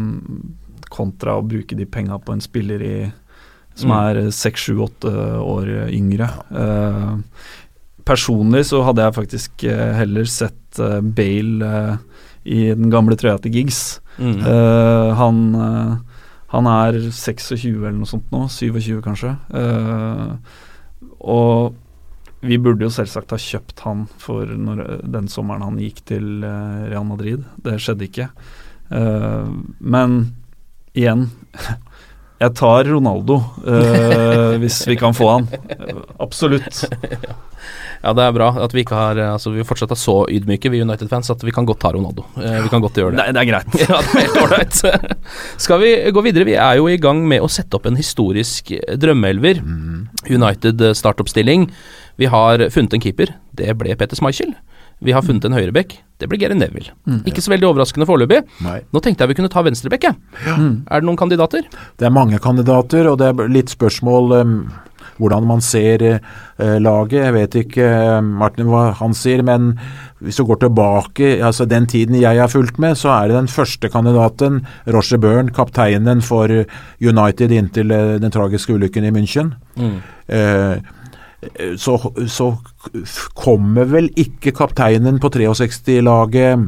kontra 0.89 1.35
å 1.39 1.45
bruke 1.45 1.75
de 1.75 1.85
penga 1.85 2.17
på 2.21 2.33
en 2.33 2.41
spiller 2.41 2.81
i, 2.85 2.95
som 3.75 3.91
Mm. 3.91 3.97
er 3.99 4.31
seks, 4.31 4.65
sju, 4.69 4.77
åtte 4.85 5.11
år 5.41 5.69
yngre. 5.91 6.29
Eh, 6.51 7.17
personlig 8.05 8.65
så 8.69 8.83
hadde 8.85 9.03
jeg 9.03 9.15
faktisk 9.17 9.63
eh, 9.67 9.93
heller 9.97 10.25
sett 10.29 10.79
eh, 10.79 11.01
Bale 11.01 11.71
eh, 11.71 11.95
i 12.45 12.59
den 12.73 12.91
gamle 12.93 13.17
trøya 13.17 13.39
til 13.41 13.51
Giggs. 13.51 13.99
Mm. 14.19 14.37
Eh, 14.45 15.13
han, 15.19 15.39
eh, 15.55 15.95
han 16.53 16.69
er 16.71 16.99
26 17.11 17.81
eller 17.81 17.97
noe 17.97 18.07
sånt 18.07 18.29
nå, 18.31 18.45
27 18.47 19.01
kanskje. 19.03 19.33
Uh, 19.51 20.37
og 21.19 21.73
vi 22.45 22.59
burde 22.61 22.85
jo 22.85 22.93
selvsagt 22.93 23.33
ha 23.33 23.39
kjøpt 23.41 23.81
han 23.83 24.05
for 24.21 24.45
når, 24.45 25.01
den 25.09 25.27
sommeren 25.31 25.65
han 25.65 25.79
gikk 25.81 26.03
til 26.13 26.45
eh, 26.45 26.85
Real 26.91 27.07
Madrid. 27.09 27.43
Det 27.65 27.79
skjedde 27.81 28.05
ikke. 28.07 28.29
Uh, 28.93 29.49
men 29.81 30.19
igjen 30.95 31.25
Jeg 32.35 32.51
tar 32.59 32.87
Ronaldo 32.89 33.37
eh, 33.63 34.55
hvis 34.59 34.81
vi 34.89 34.97
kan 34.99 35.15
få 35.15 35.29
han. 35.31 35.45
Absolutt. 36.19 36.83
Ja, 38.03 38.11
det 38.13 38.25
er 38.25 38.33
bra 38.35 38.49
at 38.61 38.73
vi 38.75 38.83
ikke 38.83 38.97
har 38.97 39.17
Altså, 39.23 39.53
vi 39.55 39.63
fortsatt 39.65 39.93
er 39.95 39.97
så 39.97 40.17
ydmyke, 40.29 40.69
vi 40.69 40.83
United-fans, 40.83 41.31
at 41.31 41.45
vi 41.47 41.53
kan 41.55 41.65
godt 41.65 41.79
ta 41.85 41.93
Ronaldo. 41.95 42.25
Eh, 42.35 42.59
vi 42.65 42.71
kan 42.73 42.83
godt 42.83 42.99
gjøre 42.99 43.15
det. 43.15 43.23
Det, 43.23 43.37
det 43.37 43.41
er 43.41 43.49
greit. 43.49 43.77
ja, 43.85 44.01
det 44.03 44.11
er 44.11 44.27
helt 44.27 44.41
ålreit. 44.43 44.81
Skal 45.63 45.81
vi 45.81 45.93
gå 46.13 46.25
videre? 46.27 46.49
Vi 46.51 46.59
er 46.59 46.77
jo 46.81 46.91
i 46.91 46.99
gang 47.01 47.23
med 47.25 47.45
å 47.45 47.49
sette 47.51 47.79
opp 47.79 47.87
en 47.89 47.97
historisk 47.99 48.75
drømmeelver. 48.99 49.63
United 50.27 50.83
eh, 50.89 50.95
startoppstilling. 50.97 51.69
Vi 52.19 52.31
har 52.31 52.67
funnet 52.75 52.99
en 52.99 53.03
keeper. 53.03 53.33
Det 53.55 53.71
ble 53.79 53.95
Peter 53.95 54.19
Schmeichel. 54.19 54.53
Vi 55.03 55.13
har 55.15 55.25
funnet 55.25 55.45
en 55.47 55.55
høyrebekk. 55.55 55.97
Det 56.21 56.29
blir 56.31 56.39
Gary 56.39 56.55
Neville. 56.55 56.93
Ikke 57.27 57.43
så 57.43 57.51
veldig 57.51 57.67
overraskende 57.67 58.07
foreløpig. 58.07 58.41
Nå 58.63 59.03
tenkte 59.03 59.25
jeg 59.25 59.33
vi 59.33 59.37
kunne 59.41 59.51
ta 59.51 59.65
venstrebekk, 59.65 60.07
jeg. 60.07 60.17
Er 60.47 61.03
det 61.03 61.07
noen 61.07 61.19
kandidater? 61.19 61.67
Det 61.99 62.07
er 62.07 62.15
mange 62.15 62.39
kandidater, 62.43 63.09
og 63.11 63.19
det 63.19 63.31
er 63.33 63.51
litt 63.51 63.73
spørsmål 63.73 64.35
um, 64.39 64.55
hvordan 65.19 65.45
man 65.49 65.63
ser 65.63 66.05
uh, 66.07 66.77
laget. 66.79 67.19
Jeg 67.19 67.35
vet 67.35 67.59
ikke 67.65 67.89
uh, 67.91 68.23
Martin 68.23 68.71
hva 68.71 68.87
han 69.01 69.15
sier, 69.17 69.43
men 69.43 69.73
hvis 70.23 70.39
du 70.39 70.45
går 70.47 70.63
tilbake, 70.63 71.35
altså 71.43 71.67
den 71.67 71.87
tiden 71.91 72.15
jeg 72.21 72.39
har 72.39 72.51
fulgt 72.51 72.79
med, 72.79 72.95
så 72.95 73.11
er 73.17 73.29
det 73.29 73.39
den 73.41 73.51
første 73.51 73.91
kandidaten, 73.91 74.63
Roger 74.87 75.19
Byrne, 75.19 75.51
kapteinen 75.55 76.23
for 76.23 76.47
United 77.03 77.51
inntil 77.51 77.91
uh, 77.91 78.15
den 78.23 78.31
tragiske 78.31 78.79
ulykken 78.79 79.11
i 79.11 79.15
München. 79.15 79.57
Eh, 80.25 80.77
så, 81.77 81.97
så 82.27 82.51
kommer 83.37 83.87
vel 83.91 84.09
ikke 84.19 84.53
kapteinen 84.55 85.19
på 85.21 85.31
63-laget 85.33 86.65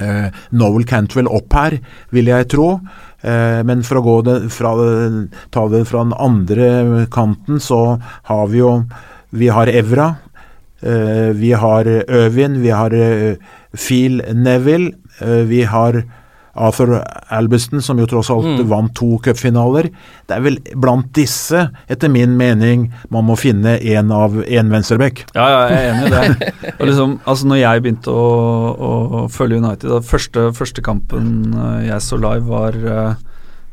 eh, 0.00 0.28
Noel 0.56 0.84
Cantwell 0.88 1.30
opp 1.30 1.52
her, 1.56 1.78
vil 2.14 2.30
jeg 2.32 2.48
tro. 2.52 2.68
Eh, 3.22 3.60
men 3.66 3.84
for 3.86 4.00
å 4.00 4.04
det, 4.26 4.36
fra, 4.54 4.74
ta 5.54 5.66
det 5.72 5.84
fra 5.90 6.04
den 6.04 6.16
andre 6.18 7.06
kanten, 7.12 7.60
så 7.62 7.98
har 8.30 8.46
vi 8.52 8.62
jo 8.62 8.82
Vi 9.32 9.48
har 9.48 9.66
Evra. 9.68 10.16
eh, 10.82 11.32
vi 11.32 11.52
har 11.52 11.84
Øvin. 11.86 12.60
Vi 12.62 12.68
har 12.68 12.92
eh, 12.92 13.36
Phil 13.72 14.22
Neville. 14.34 14.92
eh, 15.20 15.44
vi 15.48 15.62
har 15.62 16.02
Arthur 16.52 16.98
Albeston, 17.32 17.80
som 17.82 18.00
jo 18.00 18.06
tross 18.08 18.30
alt 18.32 18.60
vant 18.68 18.92
to 18.96 19.16
cupfinaler. 19.24 19.88
Det 20.28 20.36
er 20.36 20.44
vel 20.44 20.58
blant 20.76 21.08
disse, 21.16 21.64
etter 21.88 22.12
min 22.12 22.36
mening, 22.36 22.90
man 23.12 23.26
må 23.28 23.38
finne 23.40 23.78
en 23.78 24.12
av 24.12 24.36
en 24.42 24.72
venstreback. 24.72 25.24
Ja, 25.32 25.46
ja, 25.48 25.60
jeg 25.70 25.78
er 25.80 25.90
enig 25.92 26.06
i 26.06 26.14
det. 26.14 26.52
Og 26.78 26.86
liksom, 26.90 27.18
altså 27.24 27.48
når 27.48 27.62
jeg 27.62 27.84
begynte 27.84 28.12
å, 28.12 28.30
å 28.72 29.24
følge 29.32 29.62
United 29.62 29.88
da, 29.94 30.00
første, 30.04 30.50
første 30.56 30.84
kampen 30.84 31.52
eh, 31.56 31.88
jeg 31.88 32.04
så 32.04 32.20
live, 32.20 32.44
var 32.52 32.76
uh, 32.84 33.14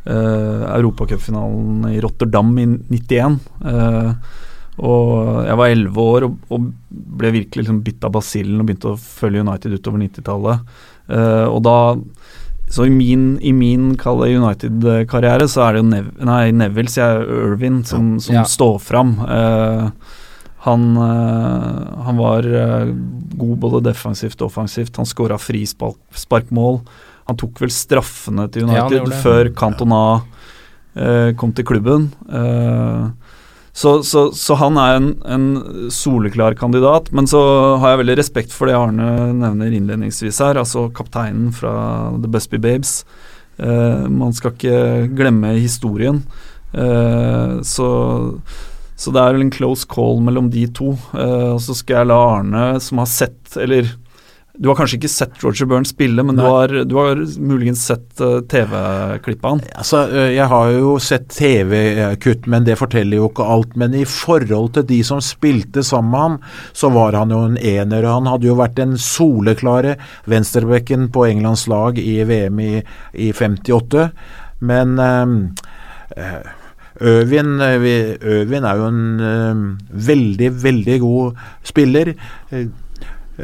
Europacupfinalen 0.09 1.89
i 1.91 1.99
Rotterdam 2.03 2.53
i 2.61 2.69
91. 2.95 3.39
Uh, 3.65 4.13
og 4.79 5.43
jeg 5.43 5.59
var 5.59 5.73
elleve 5.73 6.03
år 6.13 6.25
og, 6.29 6.35
og 6.55 6.69
ble 7.19 7.33
virkelig 7.35 7.65
liksom 7.65 7.81
bitt 7.83 8.05
av 8.07 8.13
basillen 8.15 8.61
og 8.61 8.69
begynte 8.69 8.93
å 8.93 8.99
følge 8.99 9.43
United 9.43 9.75
utover 9.75 9.99
90-tallet. 10.05 10.77
Uh, 11.09 11.47
og 11.49 11.59
da 11.67 11.77
så 12.69 12.85
i 12.85 12.91
min, 12.93 13.39
i 13.41 13.51
min 13.53 13.95
United-karriere 13.97 15.47
så 15.49 15.63
er 15.65 15.73
det 15.73 15.81
jo 15.81 15.87
Nev 15.89 16.09
nei, 16.21 16.51
Neville, 16.53 16.91
sier 16.93 17.17
jeg, 17.17 17.27
Irvin, 17.49 17.83
som, 17.83 18.19
som 18.21 18.35
Ja. 18.35 18.43
står 18.45 18.77
fram. 18.79 19.15
Uh, 19.25 19.89
han, 20.67 20.83
uh, 20.97 22.03
han 22.05 22.19
var 22.19 22.45
uh, 22.45 22.91
god 23.39 23.55
både 23.57 23.81
defensivt 23.89 24.41
og 24.41 24.51
offensivt. 24.51 24.95
Han 25.01 25.09
skåra 25.09 25.39
frisparkmål. 25.41 26.81
Han 27.29 27.37
tok 27.41 27.61
vel 27.61 27.73
straffene 27.73 28.45
til 28.53 28.67
United 28.69 29.01
ja, 29.01 29.21
før 29.23 29.49
Cantona 29.57 30.03
kom 31.37 31.51
til 31.53 31.63
klubben. 31.63 32.07
Eh, 32.33 33.03
så, 33.71 33.99
så, 34.03 34.29
så 34.35 34.57
han 34.59 34.77
er 34.81 34.97
en, 34.97 35.09
en 35.25 35.89
soleklar 35.93 36.57
kandidat, 36.59 37.11
men 37.15 37.29
så 37.29 37.41
har 37.79 37.93
jeg 37.93 38.01
veldig 38.03 38.17
respekt 38.19 38.55
for 38.55 38.69
det 38.69 38.77
Arne 38.77 39.29
nevner 39.37 39.75
innledningsvis 39.77 40.41
her, 40.43 40.59
altså 40.59 40.87
kapteinen 40.95 41.53
fra 41.55 41.73
The 42.17 42.31
Busby 42.31 42.59
Babes. 42.61 43.03
Eh, 43.59 44.07
man 44.09 44.35
skal 44.35 44.55
ikke 44.55 45.07
glemme 45.19 45.55
historien. 45.59 46.23
Eh, 46.73 47.59
så, 47.65 47.89
så 48.95 49.13
det 49.15 49.23
er 49.23 49.37
vel 49.37 49.47
en 49.47 49.53
close 49.53 49.87
call 49.89 50.21
mellom 50.25 50.49
de 50.53 50.65
to. 50.75 50.93
Eh, 51.13 51.49
og 51.53 51.61
så 51.63 51.77
skal 51.77 52.01
jeg 52.01 52.11
la 52.11 52.19
Arne, 52.39 52.67
som 52.83 53.03
har 53.03 53.11
sett, 53.11 53.41
eller 53.59 53.93
du 54.59 54.67
har 54.67 54.75
kanskje 54.75 54.97
ikke 54.99 55.11
sett 55.11 55.43
Roger 55.43 55.67
Byrne 55.71 55.87
spille, 55.87 56.23
men 56.25 56.35
du 56.35 56.43
har, 56.43 56.73
du 56.83 56.95
har 56.99 57.21
muligens 57.39 57.85
sett 57.87 58.19
uh, 58.19 58.41
TV-klippet 58.51 59.45
av 59.45 59.53
han. 59.53 59.61
Altså, 59.79 60.01
Jeg 60.35 60.47
har 60.51 60.71
jo 60.75 60.97
sett 61.03 61.29
TV-kutt, 61.31 62.49
men 62.51 62.67
det 62.67 62.75
forteller 62.79 63.21
jo 63.21 63.29
ikke 63.29 63.47
alt. 63.47 63.77
Men 63.79 63.95
i 63.95 64.03
forhold 64.03 64.73
til 64.75 64.87
de 64.89 64.99
som 65.07 65.23
spilte 65.23 65.83
sammen 65.87 66.11
med 66.11 66.25
ham, 66.25 66.35
så 66.75 66.91
var 66.91 67.15
han 67.15 67.31
jo 67.31 67.39
en 67.47 67.55
ener. 67.55 68.09
Han 68.11 68.27
hadde 68.27 68.49
jo 68.49 68.57
vært 68.59 68.75
den 68.81 68.97
soleklare 68.99 69.95
venstrebekken 70.27 71.07
på 71.15 71.23
Englands 71.29 71.63
lag 71.71 71.99
i 72.01 72.19
VM 72.27 72.59
i, 72.59 72.73
i 73.15 73.31
58. 73.31 74.09
Men 74.59 74.99
øh, 74.99 76.43
Øvin, 76.99 77.55
Øvin 77.63 78.63
er 78.67 78.75
jo 78.75 78.87
en 78.91 79.19
øhm, 79.23 79.65
veldig, 79.89 80.51
veldig 80.63 80.99
god 80.99 81.31
spiller. 81.63 82.13
Eh, 82.51 82.67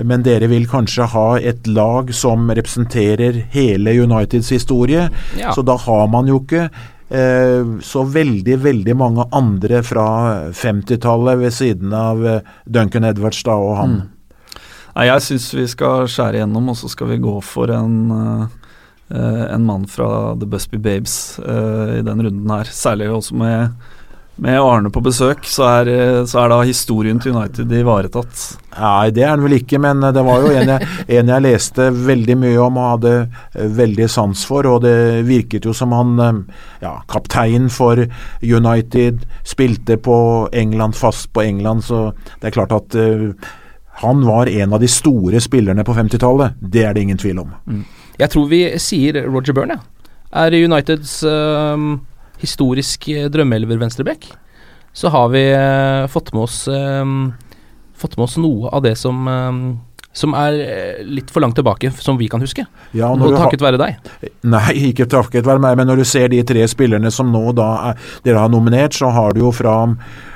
men 0.03 0.23
dere 0.25 0.49
vil 0.51 0.67
kanskje 0.67 1.07
ha 1.13 1.27
et 1.39 1.67
lag 1.67 2.11
som 2.15 2.49
representerer 2.51 3.45
hele 3.53 3.93
Uniteds 4.01 4.51
historie. 4.51 5.07
Ja. 5.39 5.53
Så 5.55 5.63
da 5.65 5.77
har 5.79 6.07
man 6.11 6.27
jo 6.27 6.41
ikke 6.41 6.67
eh, 7.09 7.63
så 7.85 8.03
veldig, 8.03 8.57
veldig 8.63 8.97
mange 8.97 9.27
andre 9.35 9.81
fra 9.85 10.07
50-tallet 10.51 11.39
ved 11.39 11.55
siden 11.55 11.95
av 11.95 12.25
eh, 12.27 12.53
Duncan 12.65 13.07
Edwards 13.07 13.43
da 13.45 13.57
og 13.61 13.75
han. 13.79 13.97
Nei, 14.95 15.09
Jeg 15.09 15.25
syns 15.25 15.49
vi 15.55 15.65
skal 15.67 16.07
skjære 16.11 16.39
igjennom, 16.39 16.71
og 16.71 16.79
så 16.79 16.91
skal 16.91 17.11
vi 17.11 17.21
gå 17.23 17.35
for 17.43 17.71
en, 17.75 17.97
eh, 18.11 19.43
en 19.51 19.67
mann 19.67 19.85
fra 19.91 20.35
The 20.39 20.47
Busby 20.49 20.79
Babes 20.79 21.37
i 21.39 22.01
den 22.05 22.23
runden 22.25 22.51
her. 22.51 22.71
Særlig 22.71 23.11
også 23.11 23.35
med, 23.37 23.75
med 24.35 24.59
Arne 24.59 24.89
på 24.91 25.01
besøk, 25.03 25.45
så 25.47 25.63
er, 25.63 25.87
eh, 25.87 26.25
så 26.27 26.41
er 26.43 26.51
da 26.51 26.59
historien 26.67 27.19
til 27.21 27.35
United 27.35 27.71
ivaretatt. 27.71 28.43
Nei, 28.75 29.09
det 29.15 29.23
er 29.23 29.37
den 29.37 29.45
vel 29.45 29.57
ikke, 29.61 29.79
men 29.79 30.03
det 30.03 30.23
var 30.27 30.43
jo 30.43 30.51
en 30.51 30.71
jeg, 30.73 30.87
en 31.19 31.31
jeg 31.31 31.45
leste 31.45 31.87
veldig 31.95 32.37
mye 32.41 32.59
om 32.59 32.79
og 32.81 32.89
hadde 32.95 33.13
eh, 33.15 33.69
veldig 33.79 34.09
sans 34.11 34.45
for. 34.47 34.67
Og 34.67 34.81
det 34.83 35.23
virket 35.27 35.67
jo 35.67 35.75
som 35.75 35.95
han, 35.95 36.15
eh, 36.19 36.41
ja, 36.83 36.97
kaptein 37.11 37.69
for 37.71 38.03
United, 38.43 39.23
spilte 39.47 39.97
på 39.97 40.17
England, 40.51 40.99
fast 40.99 41.31
på 41.33 41.45
England, 41.45 41.87
så 41.87 42.09
det 42.41 42.49
er 42.49 42.57
klart 42.57 42.75
at 42.75 42.95
uh, 42.99 43.31
han 44.01 44.23
var 44.27 44.49
en 44.51 44.73
av 44.75 44.81
de 44.83 44.89
store 44.91 45.39
spillerne 45.43 45.85
på 45.87 45.95
50-tallet. 45.95 46.57
Det 46.59 46.83
er 46.83 46.95
det 46.95 47.05
ingen 47.05 47.19
tvil 47.21 47.39
om. 47.45 47.53
Jeg 48.19 48.31
tror 48.33 48.49
vi 48.51 48.65
sier 48.83 49.21
Roger 49.29 49.55
Byrne, 49.55 49.77
ja. 49.79 49.91
Er 50.35 50.51
Uniteds 50.51 51.21
øhm, 51.23 52.01
historisk 52.41 53.09
eh, 53.13 53.29
drømmeelver 53.31 53.79
venstreback, 53.81 54.29
så 54.95 55.11
har 55.11 55.31
vi 55.33 55.43
eh, 55.51 56.05
fått 56.11 56.33
med 56.35 56.47
oss 56.47 56.61
øhm, 56.71 57.33
Fått 57.95 58.17
med 58.19 58.25
oss 58.25 58.33
noe 58.35 58.67
av 58.75 58.81
det 58.83 58.97
som 58.99 59.23
som 60.15 60.35
er 60.37 60.57
eh, 60.63 61.01
litt 61.03 61.31
for 61.31 61.43
langt 61.43 61.57
tilbake, 61.59 61.91
som 61.99 62.17
vi 62.19 62.29
kan 62.31 62.43
huske. 62.43 62.63
Ja, 62.95 63.11
og 63.11 63.35
takket 63.35 63.63
være 63.63 63.79
deg. 63.81 64.29
Nei, 64.47 64.69
ikke 64.91 65.07
takket 65.11 65.47
være 65.47 65.61
meg, 65.63 65.75
men 65.79 65.89
når 65.91 66.01
du 66.01 66.05
ser 66.07 66.29
de 66.31 66.39
tre 66.47 66.63
spillerne 66.71 67.11
som 67.11 67.33
nå 67.33 67.43
da 67.57 67.67
er, 67.89 68.07
dere 68.23 68.45
har 68.45 68.53
nominert, 68.53 68.95
så 68.95 69.11
har 69.15 69.35
du 69.35 69.43
jo 69.43 69.51
fra 69.55 69.75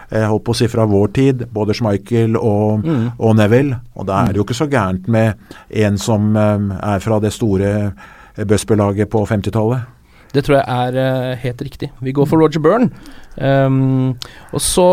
jeg 0.10 0.26
holdt 0.26 0.42
på 0.48 0.54
å 0.56 0.58
si 0.58 0.66
fra 0.66 0.88
vår 0.90 1.12
tid, 1.14 1.44
både 1.54 1.76
Schmeichel 1.78 2.34
og, 2.40 2.86
og 3.22 3.36
Neville. 3.38 3.78
Og 3.94 4.08
da 4.10 4.24
er 4.24 4.34
det 4.34 4.40
jo 4.42 4.46
ikke 4.48 4.58
så 4.58 4.66
gærent 4.66 5.06
med 5.12 5.38
en 5.70 6.00
som 6.02 6.32
eh, 6.34 6.72
er 6.96 7.04
fra 7.04 7.20
det 7.22 7.30
store 7.36 7.70
eh, 7.86 8.46
Busby-laget 8.50 9.12
på 9.14 9.22
50-tallet. 9.30 9.86
Det 10.34 10.44
tror 10.46 10.60
jeg 10.60 10.66
er 10.70 10.98
eh, 11.02 11.40
helt 11.42 11.62
riktig. 11.66 11.90
Vi 12.06 12.14
går 12.14 12.28
for 12.30 12.42
Roger 12.42 12.62
Byrne. 12.62 12.92
Um, 13.40 14.18
og 14.52 14.60
så 14.60 14.84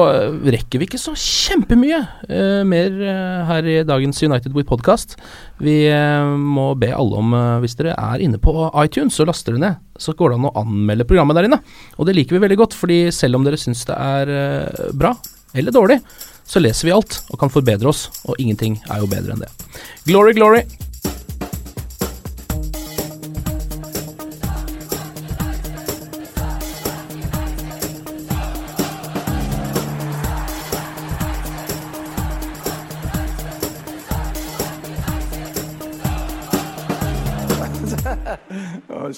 rekker 0.47 0.78
vi 0.78 0.87
ikke 0.87 1.01
så 1.03 1.16
kjempemye 1.18 1.99
uh, 2.30 2.62
mer 2.68 2.93
uh, 2.95 3.41
her 3.49 3.66
i 3.66 3.80
dagens 3.82 4.22
United 4.22 4.55
with 4.55 4.68
podcast. 4.68 5.16
Vi 5.59 5.74
uh, 5.91 6.30
må 6.39 6.68
be 6.78 6.93
alle 6.95 7.18
om, 7.18 7.34
hvis 7.64 7.74
dere 7.80 7.97
er 7.99 8.22
inne 8.22 8.41
på 8.41 8.55
iTunes 8.84 9.18
og 9.20 9.32
laster 9.32 9.57
det 9.57 9.64
ned, 9.64 9.82
så 9.99 10.14
går 10.14 10.32
det 10.32 10.39
an 10.39 10.49
å 10.53 10.55
anmelde 10.62 11.09
programmet 11.09 11.41
der 11.41 11.51
inne. 11.51 11.61
Og 11.99 12.09
det 12.09 12.16
liker 12.16 12.39
vi 12.39 12.45
veldig 12.47 12.61
godt, 12.62 12.78
fordi 12.78 13.03
selv 13.14 13.41
om 13.41 13.47
dere 13.47 13.61
syns 13.61 13.84
det 13.89 13.99
er 13.99 14.34
bra 14.97 15.16
eller 15.57 15.74
dårlig, 15.74 16.01
så 16.47 16.62
leser 16.62 16.87
vi 16.87 16.95
alt 16.95 17.20
og 17.32 17.41
kan 17.41 17.53
forbedre 17.53 17.91
oss, 17.91 18.07
og 18.28 18.39
ingenting 18.39 18.78
er 18.87 19.03
jo 19.03 19.11
bedre 19.11 19.34
enn 19.34 19.47
det. 19.47 19.51
Glory, 20.07 20.37
glory! 20.37 20.86